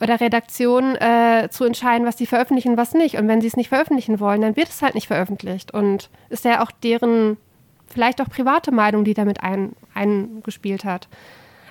[0.00, 3.16] oder Redaktion äh, zu entscheiden, was sie veröffentlichen was nicht.
[3.16, 5.72] Und wenn sie es nicht veröffentlichen wollen, dann wird es halt nicht veröffentlicht.
[5.72, 7.38] Und ist ja auch deren
[7.86, 11.08] vielleicht auch private Meinung, die damit ein, eingespielt hat.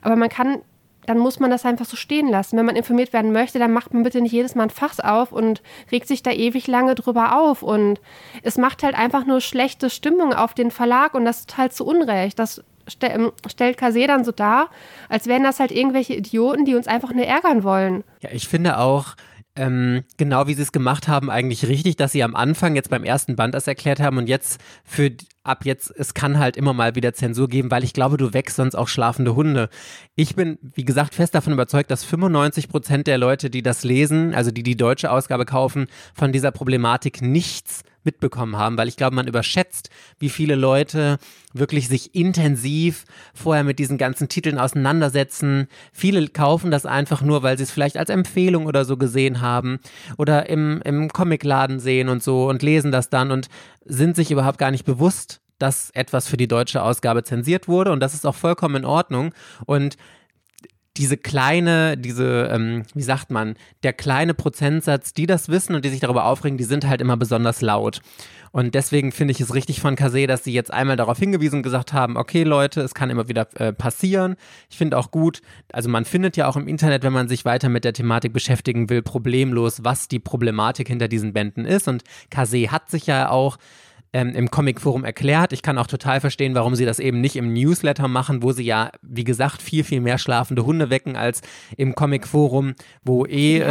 [0.02, 0.62] Aber man kann,
[1.06, 2.58] dann muss man das einfach so stehen lassen.
[2.58, 5.32] Wenn man informiert werden möchte, dann macht man bitte nicht jedes Mal ein Fass auf
[5.32, 5.62] und
[5.92, 7.62] regt sich da ewig lange drüber auf.
[7.62, 8.02] Und
[8.42, 11.86] es macht halt einfach nur schlechte Stimmung auf den Verlag und das ist halt zu
[11.86, 12.40] Unrecht.
[12.40, 12.64] Das
[13.02, 14.70] ähm, stellt Kase dann so dar,
[15.10, 18.04] als wären das halt irgendwelche Idioten, die uns einfach nur ärgern wollen.
[18.22, 19.16] Ja, ich finde auch,
[19.58, 23.04] ähm, genau wie sie es gemacht haben, eigentlich richtig, dass sie am Anfang jetzt beim
[23.04, 25.12] ersten Band das erklärt haben und jetzt für
[25.44, 28.58] ab jetzt, es kann halt immer mal wieder Zensur geben, weil ich glaube, du wächst
[28.58, 29.70] sonst auch schlafende Hunde.
[30.16, 34.34] Ich bin, wie gesagt, fest davon überzeugt, dass 95 Prozent der Leute, die das lesen,
[34.34, 39.16] also die die deutsche Ausgabe kaufen, von dieser Problematik nichts mitbekommen haben, weil ich glaube,
[39.16, 39.90] man überschätzt,
[40.20, 41.18] wie viele Leute
[41.54, 45.68] wirklich sich intensiv vorher mit diesen ganzen Titeln auseinandersetzen.
[45.92, 49.80] Viele kaufen das einfach nur, weil sie es vielleicht als Empfehlung oder so gesehen haben
[50.18, 53.48] oder im, im Comicladen sehen und so und lesen das dann und
[53.86, 58.02] sind sich überhaupt gar nicht bewusst, dass etwas für die deutsche Ausgabe zensiert wurde und
[58.02, 59.34] das ist auch vollkommen in Ordnung
[59.66, 59.98] und
[60.98, 65.90] diese kleine, diese, ähm, wie sagt man, der kleine Prozentsatz, die das wissen und die
[65.90, 68.02] sich darüber aufregen, die sind halt immer besonders laut.
[68.52, 71.64] Und deswegen finde ich es richtig von Kase, dass sie jetzt einmal darauf hingewiesen und
[71.64, 74.38] gesagt haben, okay Leute, es kann immer wieder äh, passieren.
[74.70, 75.42] Ich finde auch gut,
[75.74, 78.90] also man findet ja auch im Internet, wenn man sich weiter mit der Thematik beschäftigen
[78.90, 81.90] will, problemlos, was die Problematik hinter diesen Bänden ist.
[81.90, 83.58] Und Kase hat sich ja auch
[84.16, 85.52] ähm, im Comic-Forum erklärt.
[85.52, 88.64] Ich kann auch total verstehen, warum sie das eben nicht im Newsletter machen, wo sie
[88.64, 91.42] ja, wie gesagt, viel, viel mehr schlafende Hunde wecken als
[91.76, 93.60] im Comic-Forum, wo eh.
[93.60, 93.66] Die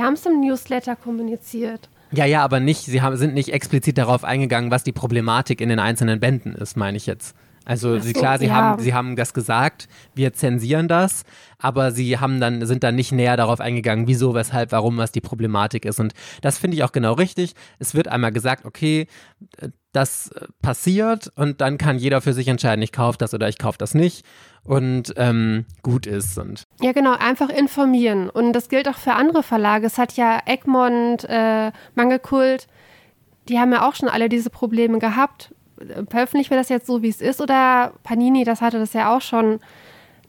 [0.00, 1.90] haben es im, im Newsletter kommuniziert.
[2.10, 5.68] Ja, ja, aber nicht, sie haben, sind nicht explizit darauf eingegangen, was die Problematik in
[5.68, 7.36] den einzelnen Bänden ist, meine ich jetzt.
[7.64, 8.54] Also so, klar, sie, ja.
[8.54, 11.24] haben, sie haben das gesagt, wir zensieren das,
[11.58, 15.20] aber sie haben dann, sind dann nicht näher darauf eingegangen, wieso, weshalb, warum, was die
[15.20, 16.00] Problematik ist.
[16.00, 17.54] Und das finde ich auch genau richtig.
[17.78, 19.06] Es wird einmal gesagt, okay,
[19.92, 20.30] das
[20.62, 23.94] passiert und dann kann jeder für sich entscheiden, ich kaufe das oder ich kaufe das
[23.94, 24.24] nicht
[24.62, 26.38] und ähm, gut ist.
[26.38, 28.30] Und ja, genau, einfach informieren.
[28.30, 29.86] Und das gilt auch für andere Verlage.
[29.86, 32.68] Es hat ja Egmont, äh, Mangelkult,
[33.48, 35.52] die haben ja auch schon alle diese Probleme gehabt
[36.08, 37.40] veröffentlichen wir das jetzt so, wie es ist?
[37.40, 39.60] Oder Panini, das hatte das ja auch schon.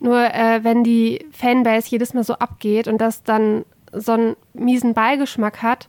[0.00, 4.94] Nur äh, wenn die Fanbase jedes Mal so abgeht und das dann so einen miesen
[4.94, 5.88] Beigeschmack hat,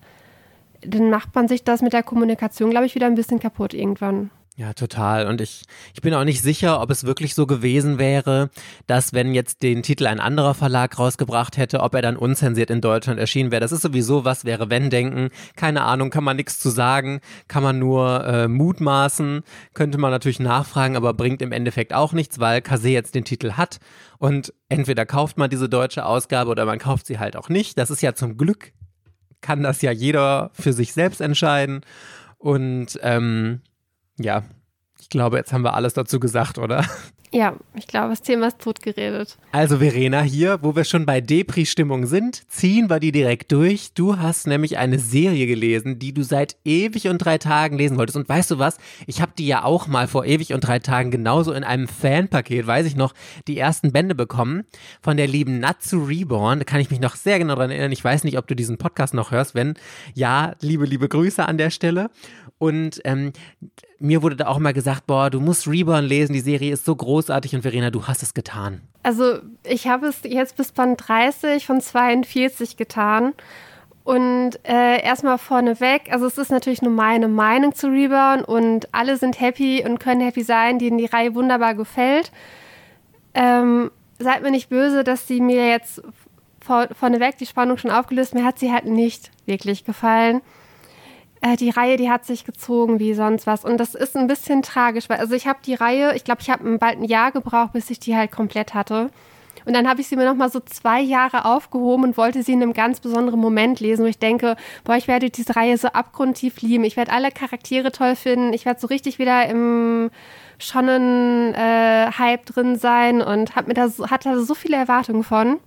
[0.85, 4.29] dann macht man sich das mit der Kommunikation, glaube ich, wieder ein bisschen kaputt irgendwann.
[4.55, 5.25] Ja, total.
[5.25, 5.63] Und ich,
[5.95, 8.51] ich bin auch nicht sicher, ob es wirklich so gewesen wäre,
[8.85, 12.79] dass wenn jetzt den Titel ein anderer Verlag rausgebracht hätte, ob er dann unzensiert in
[12.79, 13.61] Deutschland erschienen wäre.
[13.61, 15.29] Das ist sowieso was wäre, wenn denken.
[15.55, 19.41] Keine Ahnung, kann man nichts zu sagen, kann man nur äh, mutmaßen,
[19.73, 23.53] könnte man natürlich nachfragen, aber bringt im Endeffekt auch nichts, weil Kase jetzt den Titel
[23.53, 23.79] hat.
[24.19, 27.79] Und entweder kauft man diese deutsche Ausgabe oder man kauft sie halt auch nicht.
[27.79, 28.71] Das ist ja zum Glück,
[29.41, 31.81] kann das ja jeder für sich selbst entscheiden.
[32.37, 33.61] Und ähm,
[34.19, 34.43] ja,
[34.99, 36.85] ich glaube, jetzt haben wir alles dazu gesagt, oder?
[37.33, 39.39] Ja, ich glaube, das Thema ist totgeredet.
[39.51, 43.91] Also Verena, hier, wo wir schon bei Depri-Stimmung sind, ziehen wir die direkt durch.
[43.95, 48.17] Du hast nämlich eine Serie gelesen, die du seit ewig und drei Tagen lesen wolltest.
[48.17, 48.77] Und weißt du was?
[49.07, 52.67] Ich habe die ja auch mal vor ewig und drei Tagen genauso in einem Fanpaket,
[52.67, 53.15] weiß ich noch,
[53.47, 54.65] die ersten Bände bekommen
[55.01, 56.59] von der lieben Natsu Reborn.
[56.59, 57.91] Da kann ich mich noch sehr genau dran erinnern.
[57.91, 59.55] Ich weiß nicht, ob du diesen Podcast noch hörst.
[59.55, 59.73] Wenn
[60.13, 62.11] ja, liebe, liebe Grüße an der Stelle.
[62.59, 63.33] Und ähm,
[64.03, 66.93] mir wurde da auch mal gesagt, boah, du musst Reborn lesen, die Serie ist so
[66.93, 68.81] großartig und Verena, du hast es getan.
[69.01, 73.33] Also ich habe es jetzt bis Band 30 von 42 getan.
[74.03, 79.15] Und äh, erstmal vorneweg, also es ist natürlich nur meine Meinung zu Reborn und alle
[79.15, 82.33] sind happy und können happy sein, denen die Reihe wunderbar gefällt.
[83.33, 83.89] Ähm,
[84.19, 86.01] seid mir nicht böse, dass sie mir jetzt
[86.59, 90.41] vor, vorneweg die Spannung schon aufgelöst, mir hat sie halt nicht wirklich gefallen
[91.43, 93.65] äh, die Reihe, die hat sich gezogen wie sonst was.
[93.65, 96.49] Und das ist ein bisschen tragisch, weil also ich habe die Reihe, ich glaube, ich
[96.49, 99.09] habe bald ein Jahr gebraucht, bis ich die halt komplett hatte.
[99.65, 102.61] Und dann habe ich sie mir nochmal so zwei Jahre aufgehoben und wollte sie in
[102.61, 106.61] einem ganz besonderen Moment lesen, wo ich denke, boah, ich werde diese Reihe so abgrundtief
[106.61, 106.85] lieben.
[106.85, 108.53] Ich werde alle Charaktere toll finden.
[108.53, 110.11] Ich werde so richtig wieder im
[110.59, 115.59] Shonen-Hype äh, drin sein und hab mir da so, hatte da so viele Erwartungen von.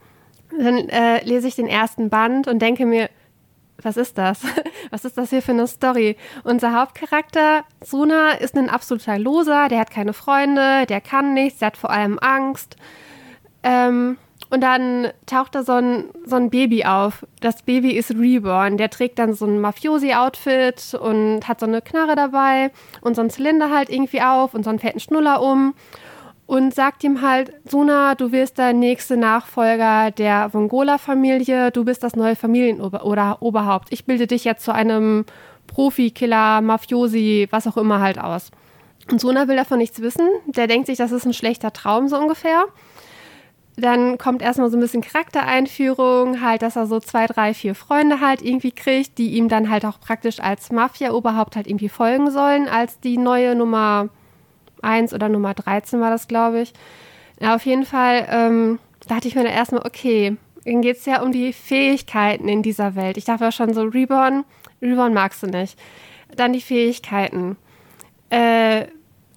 [0.59, 3.11] Dann äh, lese ich den ersten Band und denke mir,
[3.83, 4.43] was ist das?
[4.91, 6.17] Was ist das hier für eine Story?
[6.45, 11.67] Unser Hauptcharakter, Suna, ist ein absoluter Loser, der hat keine Freunde, der kann nichts, der
[11.67, 12.77] hat vor allem Angst.
[13.65, 14.17] Ähm,
[14.49, 17.27] und dann taucht da so ein, so ein Baby auf.
[17.41, 18.77] Das Baby ist Reborn.
[18.77, 23.31] Der trägt dann so ein Mafiosi-Outfit und hat so eine Knarre dabei und so einen
[23.31, 25.75] Zylinder halt irgendwie auf und so einen fetten Schnuller um
[26.47, 32.15] und sagt ihm halt, Suna, du wirst der nächste Nachfolger der Vongola-Familie, du bist das
[32.15, 33.89] neue Familienober oder Oberhaupt.
[33.91, 35.25] Ich bilde dich jetzt zu einem
[35.67, 38.53] Profi-Killer, Mafiosi, was auch immer halt aus.
[39.11, 40.29] Und Suna will davon nichts wissen.
[40.47, 42.65] Der denkt sich, das ist ein schlechter Traum so ungefähr.
[43.77, 48.21] Dann kommt erstmal so ein bisschen Charaktereinführung, halt, dass er so zwei, drei, vier Freunde
[48.21, 52.69] halt irgendwie kriegt, die ihm dann halt auch praktisch als Mafia-Oberhaupt halt irgendwie folgen sollen,
[52.69, 54.09] als die neue Nummer
[54.87, 56.73] 1 oder Nummer 13 war das, glaube ich.
[57.41, 61.23] Ja, auf jeden Fall ähm, dachte ich mir dann erstmal, okay, dann geht es ja
[61.23, 63.17] um die Fähigkeiten in dieser Welt.
[63.17, 64.45] Ich dachte ja schon so, Reborn,
[64.83, 65.79] Reborn magst du nicht.
[66.35, 67.57] Dann die Fähigkeiten.
[68.31, 68.87] Äh,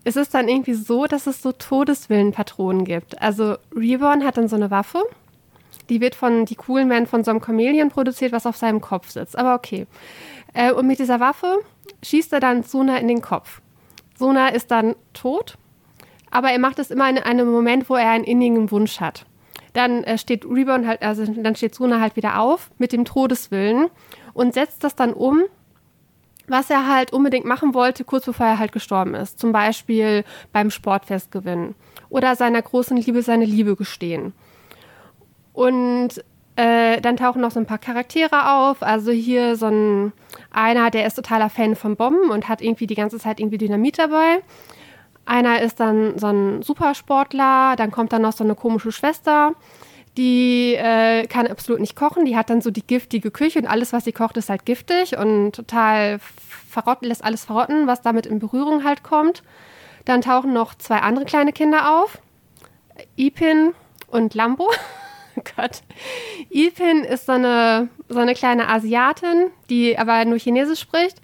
[0.03, 3.21] es ist dann irgendwie so, dass es so Todeswillenpatronen gibt.
[3.21, 5.03] Also Reborn hat dann so eine Waffe,
[5.89, 9.09] die wird von die coolen Men von so einem Chameleon produziert, was auf seinem Kopf
[9.09, 9.37] sitzt.
[9.37, 9.87] Aber okay.
[10.53, 11.59] Äh, und mit dieser Waffe
[12.03, 13.61] schießt er dann Suna in den Kopf.
[14.19, 15.57] Sona ist dann tot,
[16.29, 19.25] aber er macht es immer in einem Moment, wo er einen innigen Wunsch hat.
[19.73, 23.87] Dann äh, steht Reborn halt, also dann steht Sona halt wieder auf mit dem Todeswillen
[24.33, 25.43] und setzt das dann um,
[26.47, 29.39] was er halt unbedingt machen wollte, kurz bevor er halt gestorben ist.
[29.39, 31.75] Zum Beispiel beim Sportfest gewinnen
[32.09, 34.33] oder seiner großen Liebe seine Liebe gestehen.
[35.53, 36.23] Und
[36.59, 38.83] äh, dann tauchen noch so ein paar Charaktere auf.
[38.83, 40.11] Also hier so ein
[40.51, 43.97] einer, der ist totaler Fan von Bomben und hat irgendwie die ganze Zeit irgendwie Dynamit
[43.97, 44.41] dabei.
[45.25, 47.75] Einer ist dann so ein Supersportler.
[47.77, 49.53] Dann kommt dann noch so eine komische Schwester.
[50.17, 52.25] Die äh, kann absolut nicht kochen.
[52.25, 55.17] Die hat dann so die giftige Küche und alles, was sie kocht, ist halt giftig
[55.17, 59.43] und total verrotten, lässt alles verrotten, was damit in Berührung halt kommt.
[60.03, 62.17] Dann tauchen noch zwei andere kleine Kinder auf.
[63.15, 63.73] Ipin
[64.07, 64.69] und Lambo.
[65.43, 65.81] Gott.
[66.49, 71.21] Ipin ist so eine, so eine kleine Asiatin, die aber nur Chinesisch spricht.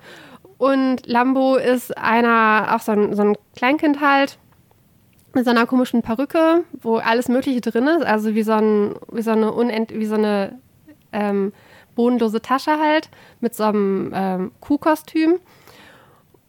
[0.58, 4.38] Und Lambo ist einer, auch so ein, so ein Kleinkind halt.
[5.36, 9.22] mit so einer komischen Perücke, wo alles Mögliche drin ist, also wie so, ein, wie
[9.22, 10.58] so eine, Unend wie so eine
[11.12, 11.52] ähm,
[11.96, 13.10] bodenlose Tasche halt,
[13.42, 15.40] mit so einem ähm, Kuhkostüm.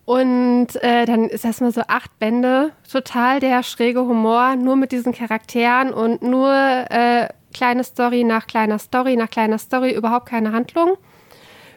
[0.04, 5.12] Und äh, dann ist erstmal so acht Bände, total der schräge Humor, nur mit diesen
[5.12, 10.96] Charakteren und nur äh, kleine Story nach kleiner Story nach kleiner Story, überhaupt keine Handlung.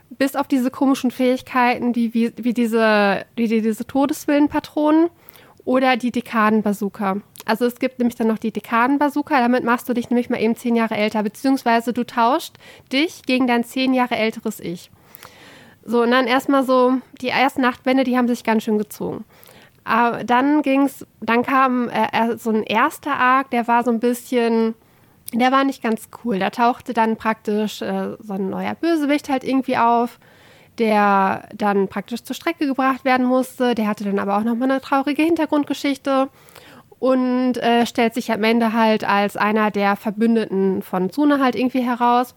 [0.10, 5.10] Bis auf diese komischen Fähigkeiten, wie, wie, wie diese, wie diese Todeswillenpatronen
[5.65, 7.18] oder die Dekadenbazooka.
[7.46, 10.56] Also es gibt nämlich dann noch die Dekadenbazooka, damit machst du dich nämlich mal eben
[10.56, 12.56] zehn Jahre älter, beziehungsweise du tauscht
[12.92, 14.92] dich gegen dein zehn Jahre älteres Ich.
[15.84, 19.26] So, und dann erstmal so, die ersten acht Bände, die haben sich ganz schön gezogen.
[19.84, 24.76] Aber dann ging's, dann kam äh, so ein erster Arc, der war so ein bisschen,
[25.34, 26.39] der war nicht ganz cool.
[26.39, 30.20] Da tauchte dann praktisch äh, so ein neuer Bösewicht halt irgendwie auf,
[30.78, 33.76] der dann praktisch zur Strecke gebracht werden musste.
[33.76, 36.30] Der hatte dann aber auch nochmal eine traurige Hintergrundgeschichte
[37.00, 41.82] und äh, stellt sich am Ende halt als einer der Verbündeten von Tsune halt irgendwie
[41.82, 42.36] heraus.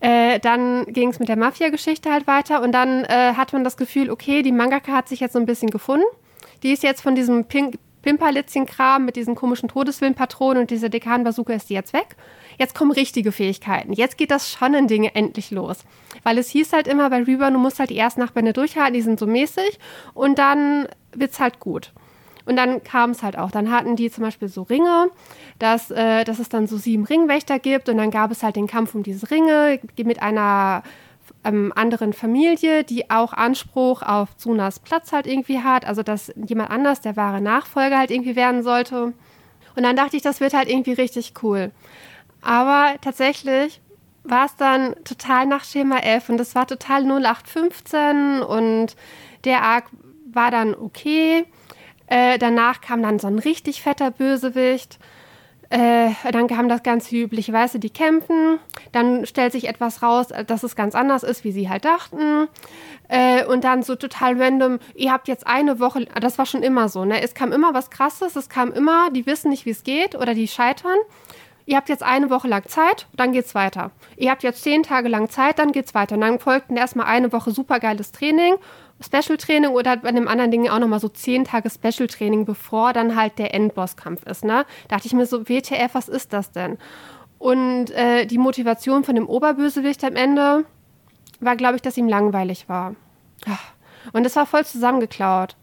[0.00, 3.76] Äh, dann ging es mit der Mafia-Geschichte halt weiter und dann äh, hat man das
[3.76, 6.06] Gefühl, okay, die Mangaka hat sich jetzt so ein bisschen gefunden.
[6.62, 11.70] Die ist jetzt von diesem Pink Pimperlitzchen-Kram mit diesen komischen Todeswillenpatronen und dieser Dekan-Bazooka ist
[11.70, 12.16] jetzt weg.
[12.58, 13.92] Jetzt kommen richtige Fähigkeiten.
[13.92, 15.78] Jetzt geht das Shonen-Ding endlich los.
[16.22, 19.02] Weil es hieß halt immer bei Reaper, du musst halt die ersten Nachbände durchhalten, die
[19.02, 19.78] sind so mäßig
[20.14, 21.92] und dann wird's halt gut.
[22.48, 23.50] Und dann kam es halt auch.
[23.50, 25.10] Dann hatten die zum Beispiel so Ringe,
[25.58, 28.66] dass, äh, dass es dann so sieben Ringwächter gibt und dann gab es halt den
[28.66, 30.82] Kampf um diese Ringe mit einer
[31.48, 35.86] ähm, anderen Familie, die auch Anspruch auf Tsunas Platz halt irgendwie hat.
[35.86, 39.14] Also dass jemand anders der wahre Nachfolger halt irgendwie werden sollte.
[39.76, 41.70] Und dann dachte ich, das wird halt irgendwie richtig cool.
[42.42, 43.80] Aber tatsächlich
[44.24, 48.96] war es dann total nach Schema F und es war total 0815 und
[49.44, 49.86] der Arc
[50.30, 51.44] war dann okay.
[52.06, 54.98] Äh, danach kam dann so ein richtig fetter Bösewicht.
[55.70, 58.58] Äh, dann kam das ganz übliche, weißt du, die kämpfen.
[58.92, 62.48] Dann stellt sich etwas raus, dass es ganz anders ist, wie sie halt dachten.
[63.08, 66.88] Äh, und dann so total random, ihr habt jetzt eine Woche, das war schon immer
[66.88, 67.22] so, ne?
[67.22, 70.34] Es kam immer was Krasses, es kam immer, die wissen nicht, wie es geht oder
[70.34, 70.98] die scheitern.
[71.68, 73.90] Ihr habt jetzt eine Woche lang Zeit, dann geht's weiter.
[74.16, 76.14] Ihr habt jetzt zehn Tage lang Zeit, dann geht's weiter.
[76.14, 78.54] Und dann folgten erstmal eine Woche supergeiles Training
[79.04, 83.38] Special-Training oder bei einem anderen Ding auch nochmal so zehn Tage Special-Training, bevor dann halt
[83.38, 84.44] der Endbosskampf ist.
[84.44, 84.64] Ne?
[84.88, 86.78] Da dachte ich mir so, WTF, was ist das denn?
[87.38, 90.64] Und äh, die Motivation von dem Oberbösewicht am Ende
[91.40, 92.94] war, glaube ich, dass ihm langweilig war.
[94.14, 95.54] Und es war voll zusammengeklaut.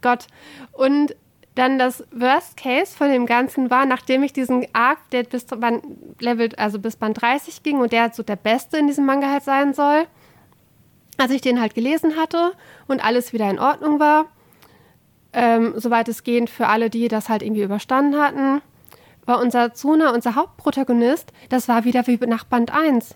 [0.00, 0.26] Gott.
[0.72, 1.14] Und
[1.54, 5.84] dann das Worst Case von dem Ganzen war, nachdem ich diesen Arc, der bis Band
[6.20, 9.42] Level, also bis Band 30 ging und der so der Beste in diesem Manga halt
[9.42, 10.06] sein soll,
[11.18, 12.52] als ich den halt gelesen hatte
[12.88, 14.26] und alles wieder in Ordnung war,
[15.34, 18.62] ähm, soweit es gehend für alle, die das halt irgendwie überstanden hatten,
[19.26, 23.14] war unser Zuna, unser Hauptprotagonist, das war wieder wie nach Band 1.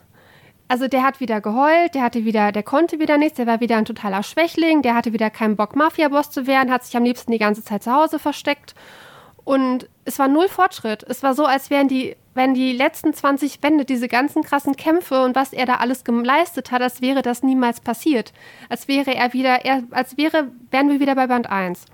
[0.69, 3.77] Also der hat wieder geheult, der hatte wieder, der konnte wieder nichts, der war wieder
[3.77, 7.31] ein totaler Schwächling, der hatte wieder keinen Bock, Mafia-Boss zu werden, hat sich am liebsten
[7.31, 8.75] die ganze Zeit zu Hause versteckt.
[9.45, 11.05] Und es war null Fortschritt.
[11.05, 15.23] Es war so, als wären die wenn die letzten 20 Bände, diese ganzen krassen Kämpfe
[15.23, 18.33] und was er da alles geleistet hat, als wäre das niemals passiert.
[18.69, 21.87] Als wäre er wieder, er, als wäre, wären wir wieder bei Band 1.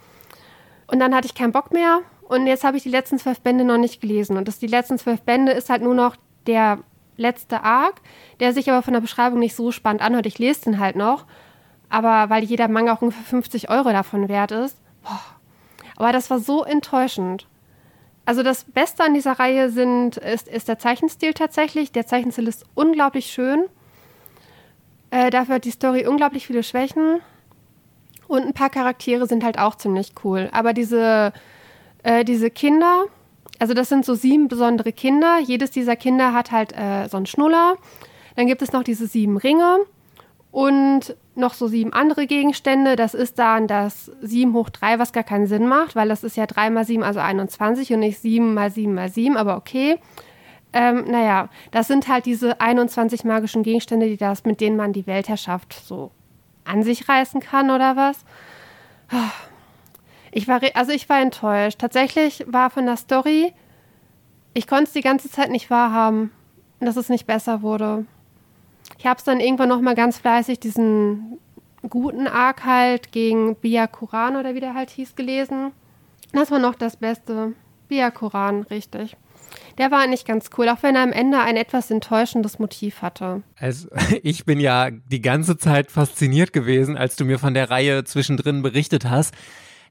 [0.89, 3.65] Und dann hatte ich keinen Bock mehr und jetzt habe ich die letzten zwölf Bände
[3.65, 4.37] noch nicht gelesen.
[4.37, 6.17] Und das, die letzten zwölf Bände ist halt nur noch
[6.49, 6.81] der
[7.17, 8.01] letzte Arc,
[8.41, 10.27] der sich aber von der Beschreibung nicht so spannend anhört.
[10.27, 11.27] Ich lese den halt noch,
[11.89, 14.79] aber weil jeder Manga auch ungefähr 50 Euro davon wert ist.
[15.03, 15.21] Boah.
[15.97, 17.47] Aber das war so enttäuschend.
[18.25, 21.93] Also das Beste an dieser Reihe sind, ist, ist der Zeichenstil tatsächlich.
[21.93, 23.65] Der Zeichenstil ist unglaublich schön.
[25.11, 27.21] Äh, dafür hat die Story unglaublich viele Schwächen.
[28.29, 30.49] Und ein paar Charaktere sind halt auch ziemlich cool.
[30.53, 31.33] Aber diese,
[32.03, 33.07] äh, diese Kinder,
[33.63, 35.39] also das sind so sieben besondere Kinder.
[35.39, 37.77] Jedes dieser Kinder hat halt äh, so einen Schnuller.
[38.35, 39.79] Dann gibt es noch diese sieben Ringe
[40.51, 42.97] und noch so sieben andere Gegenstände.
[42.97, 46.37] Das ist dann das 7 hoch 3, was gar keinen Sinn macht, weil das ist
[46.37, 50.01] ja 3 mal 7, also 21 und nicht 7 mal 7 mal 7, aber okay.
[50.73, 55.07] Ähm, naja, das sind halt diese 21 magischen Gegenstände, die das, mit denen man die
[55.07, 56.11] Weltherrschaft so
[56.65, 58.25] an sich reißen kann oder was.
[60.33, 61.79] Ich war, also ich war enttäuscht.
[61.79, 63.53] Tatsächlich war von der Story,
[64.55, 66.33] ich konnte es die ganze Zeit nicht wahrhaben,
[66.81, 68.07] dass es nicht besser wurde.
[68.99, 71.39] Ich habe es dann irgendwann noch mal ganz fleißig diesen
[71.89, 75.73] guten Arc halt gegen Bia Koran oder wie der halt hieß gelesen.
[76.33, 77.53] Das war noch das Beste.
[77.89, 79.17] Bia Koran, richtig.
[79.79, 83.43] Der war eigentlich ganz cool, auch wenn er am Ende ein etwas enttäuschendes Motiv hatte.
[83.57, 83.89] Also,
[84.23, 88.63] ich bin ja die ganze Zeit fasziniert gewesen, als du mir von der Reihe zwischendrin
[88.63, 89.35] berichtet hast.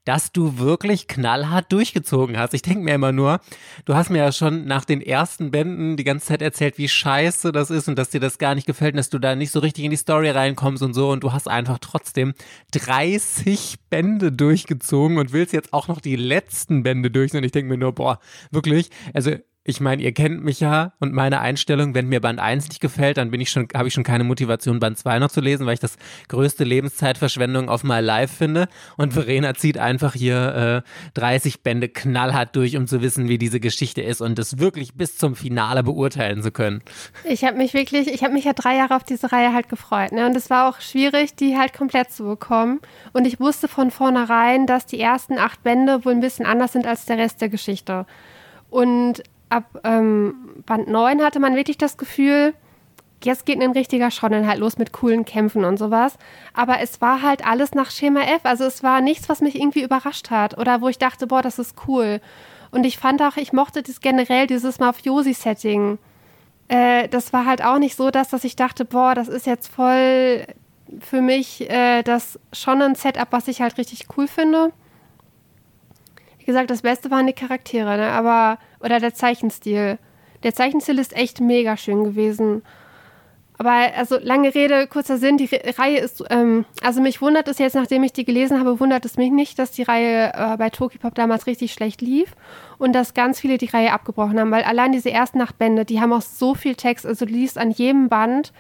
[0.05, 2.53] Dass du wirklich knallhart durchgezogen hast.
[2.53, 3.39] Ich denke mir immer nur,
[3.85, 7.51] du hast mir ja schon nach den ersten Bänden die ganze Zeit erzählt, wie scheiße
[7.51, 9.59] das ist und dass dir das gar nicht gefällt und dass du da nicht so
[9.59, 12.33] richtig in die Story reinkommst und so und du hast einfach trotzdem
[12.71, 17.69] 30 Bände durchgezogen und willst jetzt auch noch die letzten Bände durch und ich denke
[17.69, 18.19] mir nur, boah,
[18.51, 22.70] wirklich, also ich meine, ihr kennt mich ja und meine Einstellung, wenn mir Band 1
[22.70, 25.39] nicht gefällt, dann bin ich schon, habe ich schon keine Motivation, Band 2 noch zu
[25.39, 25.97] lesen, weil ich das
[26.30, 28.68] größte Lebenszeitverschwendung auf My Life finde.
[28.97, 33.59] Und Verena zieht einfach hier äh, 30 Bände knallhart durch, um zu wissen, wie diese
[33.59, 36.82] Geschichte ist und es wirklich bis zum Finale beurteilen zu können.
[37.24, 40.12] Ich habe mich wirklich, ich habe mich ja drei Jahre auf diese Reihe halt gefreut.
[40.12, 40.26] Ne?
[40.26, 42.80] Und es war auch schwierig, die halt komplett zu bekommen.
[43.14, 46.88] Und ich wusste von vornherein, dass die ersten acht Bände wohl ein bisschen anders sind
[46.88, 48.07] als der Rest der Geschichte.
[48.72, 52.53] Und ab ähm, Band 9 hatte man wirklich das Gefühl,
[53.23, 56.17] jetzt geht ein richtiger Shonen halt los mit coolen Kämpfen und sowas.
[56.53, 58.41] Aber es war halt alles nach Schema F.
[58.43, 61.59] Also es war nichts, was mich irgendwie überrascht hat oder wo ich dachte, boah, das
[61.59, 62.21] ist cool.
[62.71, 65.97] Und ich fand auch, ich mochte das generell, dieses Mafiosi-Setting.
[66.69, 69.67] Äh, das war halt auch nicht so, dass, dass ich dachte, boah, das ist jetzt
[69.67, 70.45] voll
[70.99, 74.71] für mich äh, das Shonen-Setup, was ich halt richtig cool finde.
[76.39, 78.11] Wie gesagt, das Beste waren die Charaktere, ne?
[78.11, 79.97] aber oder der Zeichenstil.
[80.43, 82.63] Der Zeichenstil ist echt mega schön gewesen.
[83.61, 87.59] Aber also lange Rede, kurzer Sinn, die Re Reihe ist, ähm, also mich wundert es
[87.59, 90.71] jetzt, nachdem ich die gelesen habe, wundert es mich nicht, dass die Reihe äh, bei
[90.71, 92.36] Tokipop damals richtig schlecht lief
[92.79, 96.11] und dass ganz viele die Reihe abgebrochen haben, weil allein diese ersten Nachtbände, die haben
[96.11, 98.51] auch so viel Text, also du liest an jedem Band,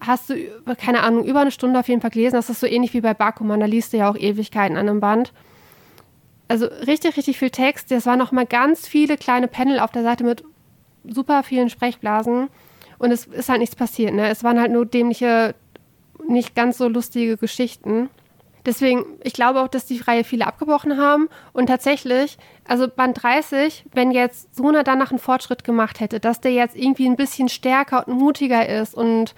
[0.00, 0.36] hast du,
[0.78, 3.12] keine Ahnung, über eine Stunde auf jeden Fall gelesen, das ist so ähnlich wie bei
[3.12, 5.34] Bakuman, da liest du ja auch Ewigkeiten an einem Band
[6.48, 7.90] also richtig, richtig viel Text.
[7.90, 10.44] Das waren noch mal ganz viele kleine Panel auf der Seite mit
[11.04, 12.48] super vielen Sprechblasen.
[12.98, 14.14] Und es ist halt nichts passiert.
[14.14, 14.28] Ne?
[14.28, 15.54] Es waren halt nur dämliche,
[16.26, 18.08] nicht ganz so lustige Geschichten.
[18.66, 21.28] Deswegen, ich glaube auch, dass die Reihe viele abgebrochen haben.
[21.52, 26.52] Und tatsächlich, also Band 30, wenn jetzt Sona danach einen Fortschritt gemacht hätte, dass der
[26.52, 29.34] jetzt irgendwie ein bisschen stärker und mutiger ist und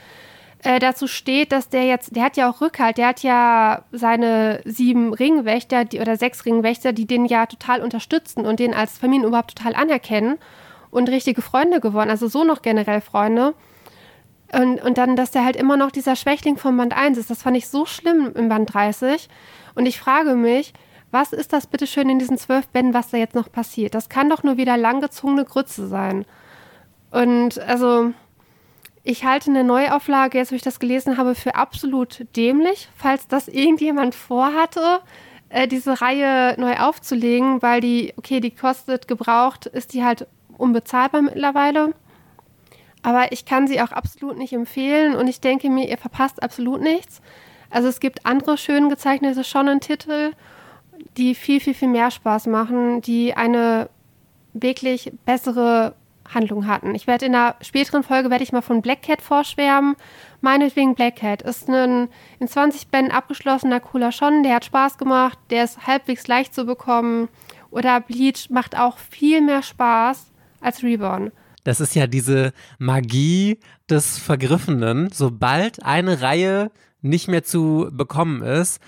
[0.66, 4.60] äh, dazu steht, dass der jetzt, der hat ja auch Rückhalt, der hat ja seine
[4.64, 9.54] sieben Ringwächter die, oder sechs Ringwächter, die den ja total unterstützen und den als Familienoberhaupt
[9.54, 10.38] total anerkennen
[10.90, 13.54] und richtige Freunde geworden, also so noch generell Freunde.
[14.52, 17.42] Und, und dann, dass der halt immer noch dieser Schwächling vom Band 1 ist, das
[17.42, 19.28] fand ich so schlimm im Band 30.
[19.76, 20.72] Und ich frage mich,
[21.12, 23.94] was ist das bitte schön in diesen zwölf Bänden, was da jetzt noch passiert?
[23.94, 26.24] Das kann doch nur wieder langgezogene Grütze sein.
[27.12, 28.12] Und also,
[29.06, 33.46] ich halte eine Neuauflage, jetzt wo ich das gelesen habe, für absolut dämlich, falls das
[33.46, 35.00] irgendjemand vorhatte,
[35.48, 40.26] äh, diese Reihe neu aufzulegen, weil die, okay, die kostet gebraucht, ist die halt
[40.58, 41.94] unbezahlbar mittlerweile.
[43.02, 46.80] Aber ich kann sie auch absolut nicht empfehlen und ich denke mir, ihr verpasst absolut
[46.80, 47.22] nichts.
[47.70, 50.32] Also es gibt andere schön gezeichnete Shonen-Titel,
[51.16, 53.88] die viel, viel, viel mehr Spaß machen, die eine
[54.52, 55.94] wirklich bessere
[56.32, 56.94] Handlung hatten.
[56.94, 59.96] Ich werde in einer späteren Folge werde ich mal von Black Cat vorschwärmen.
[60.40, 62.08] Meinetwegen Black Cat ist ein
[62.38, 66.64] in 20 Bänden abgeschlossener cooler Schon, der hat Spaß gemacht, der ist halbwegs leicht zu
[66.64, 67.28] bekommen.
[67.70, 71.32] Oder Bleach macht auch viel mehr Spaß als Reborn.
[71.64, 73.58] Das ist ja diese Magie
[73.90, 75.10] des Vergriffenen.
[75.12, 76.70] Sobald eine Reihe
[77.02, 78.80] nicht mehr zu bekommen ist,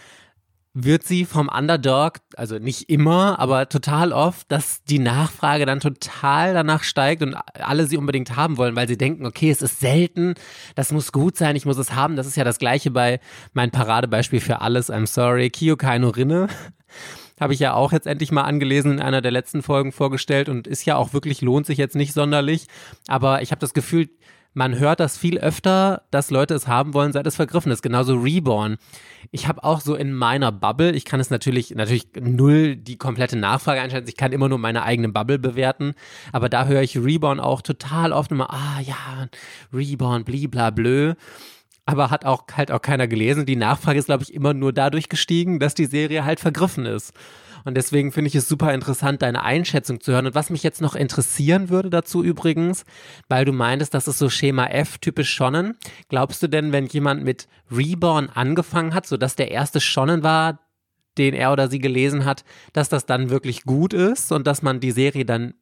[0.75, 6.55] wird sie vom Underdog, also nicht immer, aber total oft, dass die Nachfrage dann total
[6.55, 10.35] danach steigt und alle sie unbedingt haben wollen, weil sie denken, okay, es ist selten,
[10.77, 12.17] das muss gut sein, ich muss es haben.
[12.17, 13.21] Das ist ja das gleiche bei
[13.53, 16.49] mein Paradebeispiel für alles, I'm sorry, Kyokai no Rinne.
[17.41, 20.67] Habe ich ja auch jetzt endlich mal angelesen in einer der letzten Folgen vorgestellt und
[20.67, 22.67] ist ja auch wirklich, lohnt sich jetzt nicht sonderlich.
[23.07, 24.09] Aber ich habe das Gefühl,
[24.55, 27.83] man hört das viel öfter, dass Leute es haben wollen, seit es vergriffen ist.
[27.83, 28.77] Genauso Reborn.
[29.31, 33.37] Ich habe auch so in meiner Bubble, ich kann es natürlich, natürlich null die komplette
[33.37, 34.09] Nachfrage einschätzen.
[34.09, 35.95] Ich kann immer nur meine eigene Bubble bewerten.
[36.33, 39.29] Aber da höre ich Reborn auch total oft immer, ah ja,
[39.73, 41.15] Reborn, bliblablö.
[41.87, 43.47] Aber hat auch halt auch keiner gelesen.
[43.47, 47.15] Die Nachfrage ist, glaube ich, immer nur dadurch gestiegen, dass die Serie halt vergriffen ist.
[47.69, 50.25] Und deswegen finde ich es super interessant, deine Einschätzung zu hören.
[50.25, 52.87] Und was mich jetzt noch interessieren würde dazu übrigens,
[53.29, 55.77] weil du meintest, das ist so Schema F, typisch Shonen.
[56.09, 60.61] Glaubst du denn, wenn jemand mit Reborn angefangen hat, sodass der erste Shonen war,
[61.19, 62.43] den er oder sie gelesen hat,
[62.73, 65.53] dass das dann wirklich gut ist und dass man die Serie dann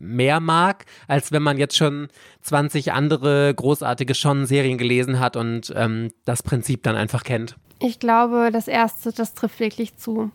[0.00, 2.08] mehr mag, als wenn man jetzt schon
[2.42, 7.54] 20 andere großartige Shonen-Serien gelesen hat und ähm, das Prinzip dann einfach kennt?
[7.78, 10.32] Ich glaube, das erste, das trifft wirklich zu.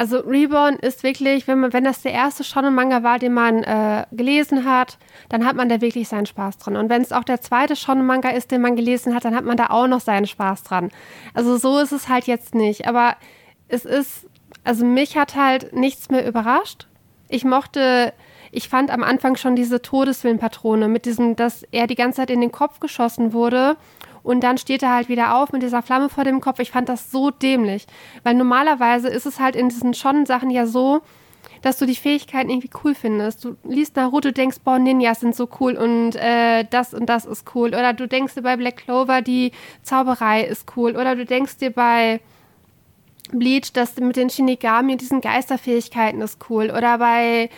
[0.00, 4.06] Also Reborn ist wirklich, wenn man, wenn das der erste Shonen-Manga war, den man äh,
[4.12, 4.96] gelesen hat,
[5.28, 6.76] dann hat man da wirklich seinen Spaß dran.
[6.76, 9.58] Und wenn es auch der zweite Shonen-Manga ist, den man gelesen hat, dann hat man
[9.58, 10.90] da auch noch seinen Spaß dran.
[11.34, 12.88] Also so ist es halt jetzt nicht.
[12.88, 13.16] Aber
[13.68, 14.26] es ist
[14.64, 16.86] also mich hat halt nichts mehr überrascht.
[17.28, 18.12] Ich mochte,
[18.50, 22.40] ich fand am Anfang schon diese Todeswillenpatrone mit diesem, dass er die ganze Zeit in
[22.40, 23.76] den Kopf geschossen wurde
[24.22, 26.58] und dann steht er halt wieder auf mit dieser Flamme vor dem Kopf.
[26.58, 27.86] Ich fand das so dämlich,
[28.22, 31.02] weil normalerweise ist es halt in diesen Shonen-Sachen ja so,
[31.62, 33.44] dass du die Fähigkeiten irgendwie cool findest.
[33.44, 37.54] Du liest Naruto, denkst, boah, Ninjas sind so cool und äh, das und das ist
[37.54, 37.68] cool.
[37.68, 39.52] Oder du denkst dir bei Black Clover, die
[39.82, 40.96] Zauberei ist cool.
[40.96, 42.20] Oder du denkst dir bei
[43.32, 46.72] Bleach, dass mit den Shinigami diesen Geisterfähigkeiten ist cool.
[46.76, 47.50] Oder bei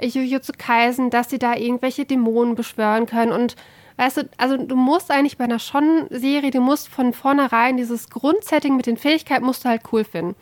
[0.00, 3.32] Jujutsu Kaisen, dass sie da irgendwelche Dämonen beschwören können.
[3.32, 3.56] Und
[3.98, 8.76] weißt du, also du musst eigentlich bei einer Schon-Serie, du musst von vornherein dieses Grundsetting
[8.76, 10.34] mit den Fähigkeiten musst du halt cool finden.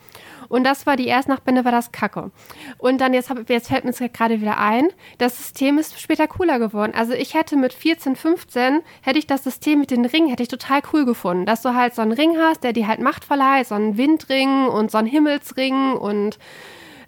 [0.49, 2.31] Und das war die erste Nachtbände, war das Kacke.
[2.77, 4.87] Und dann jetzt, hab, jetzt fällt mir jetzt gerade wieder ein,
[5.17, 6.93] das System ist später cooler geworden.
[6.95, 10.49] Also ich hätte mit 14, 15, hätte ich das System mit den Ringen, hätte ich
[10.49, 11.45] total cool gefunden.
[11.45, 14.67] Dass du halt so einen Ring hast, der dir halt Macht verleiht, so einen Windring
[14.67, 16.39] und so einen Himmelsring und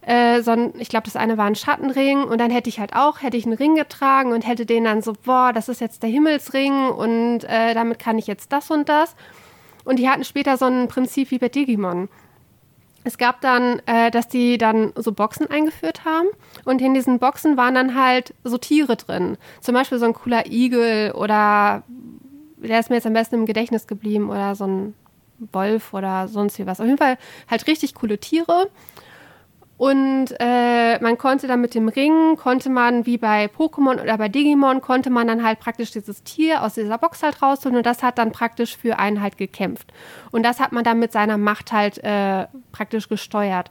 [0.02, 2.96] äh, so ein, ich glaube, das eine war ein Schattenring und dann hätte ich halt
[2.96, 6.04] auch, hätte ich einen Ring getragen und hätte den dann so, boah, das ist jetzt
[6.04, 9.16] der Himmelsring und äh, damit kann ich jetzt das und das.
[9.84, 12.10] Und die hatten später so ein Prinzip wie bei Digimon.
[13.04, 16.28] Es gab dann, äh, dass die dann so Boxen eingeführt haben
[16.66, 19.38] und in diesen Boxen waren dann halt so Tiere drin.
[19.62, 21.84] Zum Beispiel so ein cooler Igel oder
[22.58, 24.94] der ist mir jetzt am besten im Gedächtnis geblieben oder so ein
[25.54, 26.80] Wolf oder sonst wie was.
[26.80, 27.18] Auf jeden Fall
[27.50, 28.70] halt richtig coole Tiere.
[29.80, 34.28] Und äh, man konnte dann mit dem Ring, konnte man wie bei Pokémon oder bei
[34.28, 38.04] Digimon, konnte man dann halt praktisch dieses Tier aus dieser Box halt rausholen und das
[38.04, 39.94] hat dann praktisch für einen halt gekämpft.
[40.32, 43.70] Und das hat man dann mit seiner Macht halt äh, praktisch gesteuert.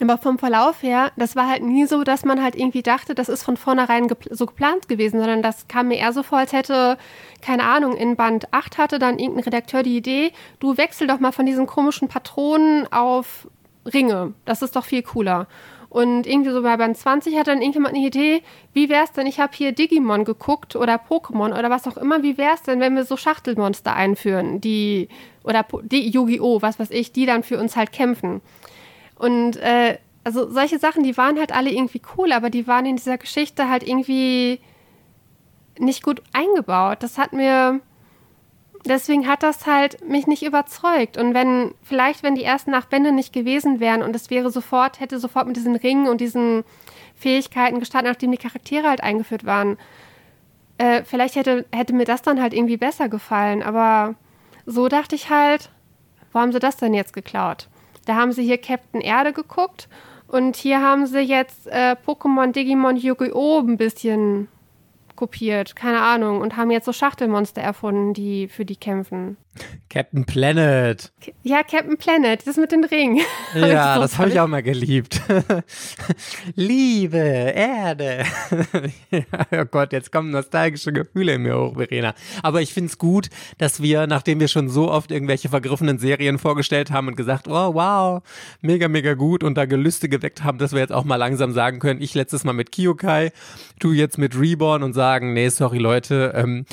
[0.00, 3.28] Aber vom Verlauf her, das war halt nie so, dass man halt irgendwie dachte, das
[3.28, 6.54] ist von vornherein gepl so geplant gewesen, sondern das kam mir eher so vor, als
[6.54, 6.96] hätte,
[7.42, 11.32] keine Ahnung, in Band 8 hatte dann irgendein Redakteur die Idee, du wechsel doch mal
[11.32, 13.48] von diesen komischen Patronen auf
[13.92, 14.34] Ringe.
[14.44, 15.46] Das ist doch viel cooler.
[15.88, 19.26] Und irgendwie so bei Band 20 hat dann irgendjemand eine Idee, wie wäre es denn,
[19.26, 22.80] ich habe hier Digimon geguckt oder Pokémon oder was auch immer, wie wäre es denn,
[22.80, 25.08] wenn wir so Schachtelmonster einführen, die,
[25.44, 28.42] oder die Yu-Gi-Oh!, was weiß ich, die dann für uns halt kämpfen.
[29.18, 32.96] Und äh, also solche Sachen, die waren halt alle irgendwie cool, aber die waren in
[32.96, 34.60] dieser Geschichte halt irgendwie
[35.78, 36.98] nicht gut eingebaut.
[37.00, 37.80] Das hat mir,
[38.88, 41.16] deswegen hat das halt mich nicht überzeugt.
[41.16, 45.00] Und wenn, vielleicht, wenn die ersten acht Bände nicht gewesen wären und es wäre sofort,
[45.00, 46.64] hätte sofort mit diesen Ringen und diesen
[47.14, 49.78] Fähigkeiten gestartet, nachdem die Charaktere halt eingeführt waren,
[50.78, 53.62] äh, vielleicht hätte, hätte mir das dann halt irgendwie besser gefallen.
[53.62, 54.14] Aber
[54.66, 55.70] so dachte ich halt,
[56.32, 57.68] wo haben sie das denn jetzt geklaut?
[58.04, 59.88] Da haben sie hier Captain Erde geguckt
[60.28, 63.60] und hier haben sie jetzt äh, Pokémon, Digimon, Yu-Gi-Oh!
[63.60, 64.48] ein bisschen
[65.16, 69.36] kopiert, keine Ahnung, und haben jetzt so Schachtelmonster erfunden, die für die kämpfen.
[69.88, 71.12] Captain Planet.
[71.42, 73.20] Ja, Captain Planet, das mit den Ringen.
[73.54, 75.20] Ja, so das habe ich auch mal geliebt.
[76.54, 78.24] Liebe, Erde.
[79.52, 82.14] oh Gott, jetzt kommen nostalgische Gefühle in mir hoch, Verena.
[82.42, 86.38] Aber ich finde es gut, dass wir, nachdem wir schon so oft irgendwelche vergriffenen Serien
[86.38, 88.22] vorgestellt haben und gesagt, oh wow,
[88.60, 91.78] mega, mega gut und da Gelüste geweckt haben, dass wir jetzt auch mal langsam sagen
[91.78, 93.32] können, ich letztes Mal mit Kyokai,
[93.78, 96.66] du jetzt mit Reborn und sagen, nee, sorry Leute, ähm,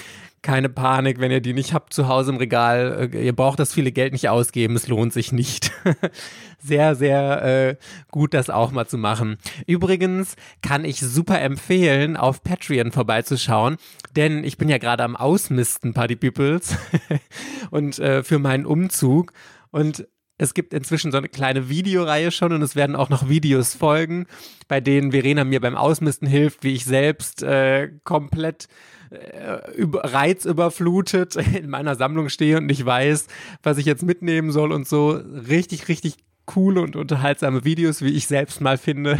[0.43, 3.09] keine Panik, wenn ihr die nicht habt zu Hause im Regal.
[3.13, 5.71] Äh, ihr braucht das viele Geld nicht ausgeben, es lohnt sich nicht.
[6.59, 7.75] sehr, sehr äh,
[8.11, 9.37] gut, das auch mal zu machen.
[9.65, 13.77] Übrigens kann ich super empfehlen, auf Patreon vorbeizuschauen,
[14.15, 16.77] denn ich bin ja gerade am Ausmisten, Party Peoples,
[17.71, 19.31] und äh, für meinen Umzug.
[19.71, 23.75] Und es gibt inzwischen so eine kleine Videoreihe schon und es werden auch noch Videos
[23.75, 24.25] folgen,
[24.67, 28.67] bei denen Verena mir beim Ausmisten hilft, wie ich selbst äh, komplett
[29.13, 33.27] äh, reizüberflutet in meiner Sammlung stehe und nicht weiß,
[33.61, 35.19] was ich jetzt mitnehmen soll und so.
[35.47, 39.19] Richtig, richtig coole und unterhaltsame Videos, wie ich selbst mal finde.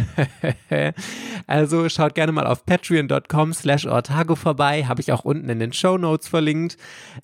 [1.46, 5.72] also schaut gerne mal auf patreon.com slash ortago vorbei, habe ich auch unten in den
[5.72, 6.76] Show Notes verlinkt,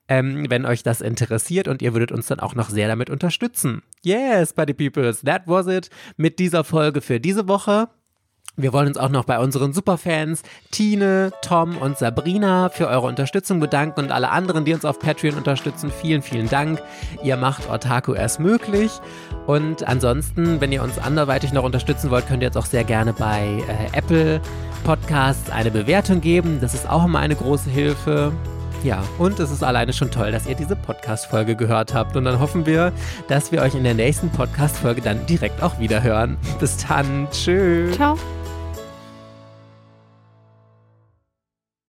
[0.09, 3.83] ähm, wenn euch das interessiert und ihr würdet uns dann auch noch sehr damit unterstützen.
[4.03, 7.89] Yes, Buddy Peoples, that was it mit dieser Folge für diese Woche.
[8.57, 13.61] Wir wollen uns auch noch bei unseren Superfans Tine, Tom und Sabrina für eure Unterstützung
[13.61, 15.91] bedanken und alle anderen, die uns auf Patreon unterstützen.
[15.91, 16.83] Vielen, vielen Dank.
[17.23, 18.91] Ihr macht Otaku erst möglich.
[19.47, 23.13] Und ansonsten, wenn ihr uns anderweitig noch unterstützen wollt, könnt ihr jetzt auch sehr gerne
[23.13, 24.41] bei äh, Apple
[24.85, 26.59] Podcasts eine Bewertung geben.
[26.61, 28.33] Das ist auch immer eine große Hilfe.
[28.83, 32.17] Ja, und es ist alleine schon toll, dass ihr diese Podcast-Folge gehört habt.
[32.17, 32.93] Und dann hoffen wir,
[33.29, 36.39] dass wir euch in der nächsten Podcast-Folge dann direkt auch wieder hören.
[36.59, 37.29] Bis dann.
[37.31, 37.95] Tschüss.
[37.95, 38.17] Ciao.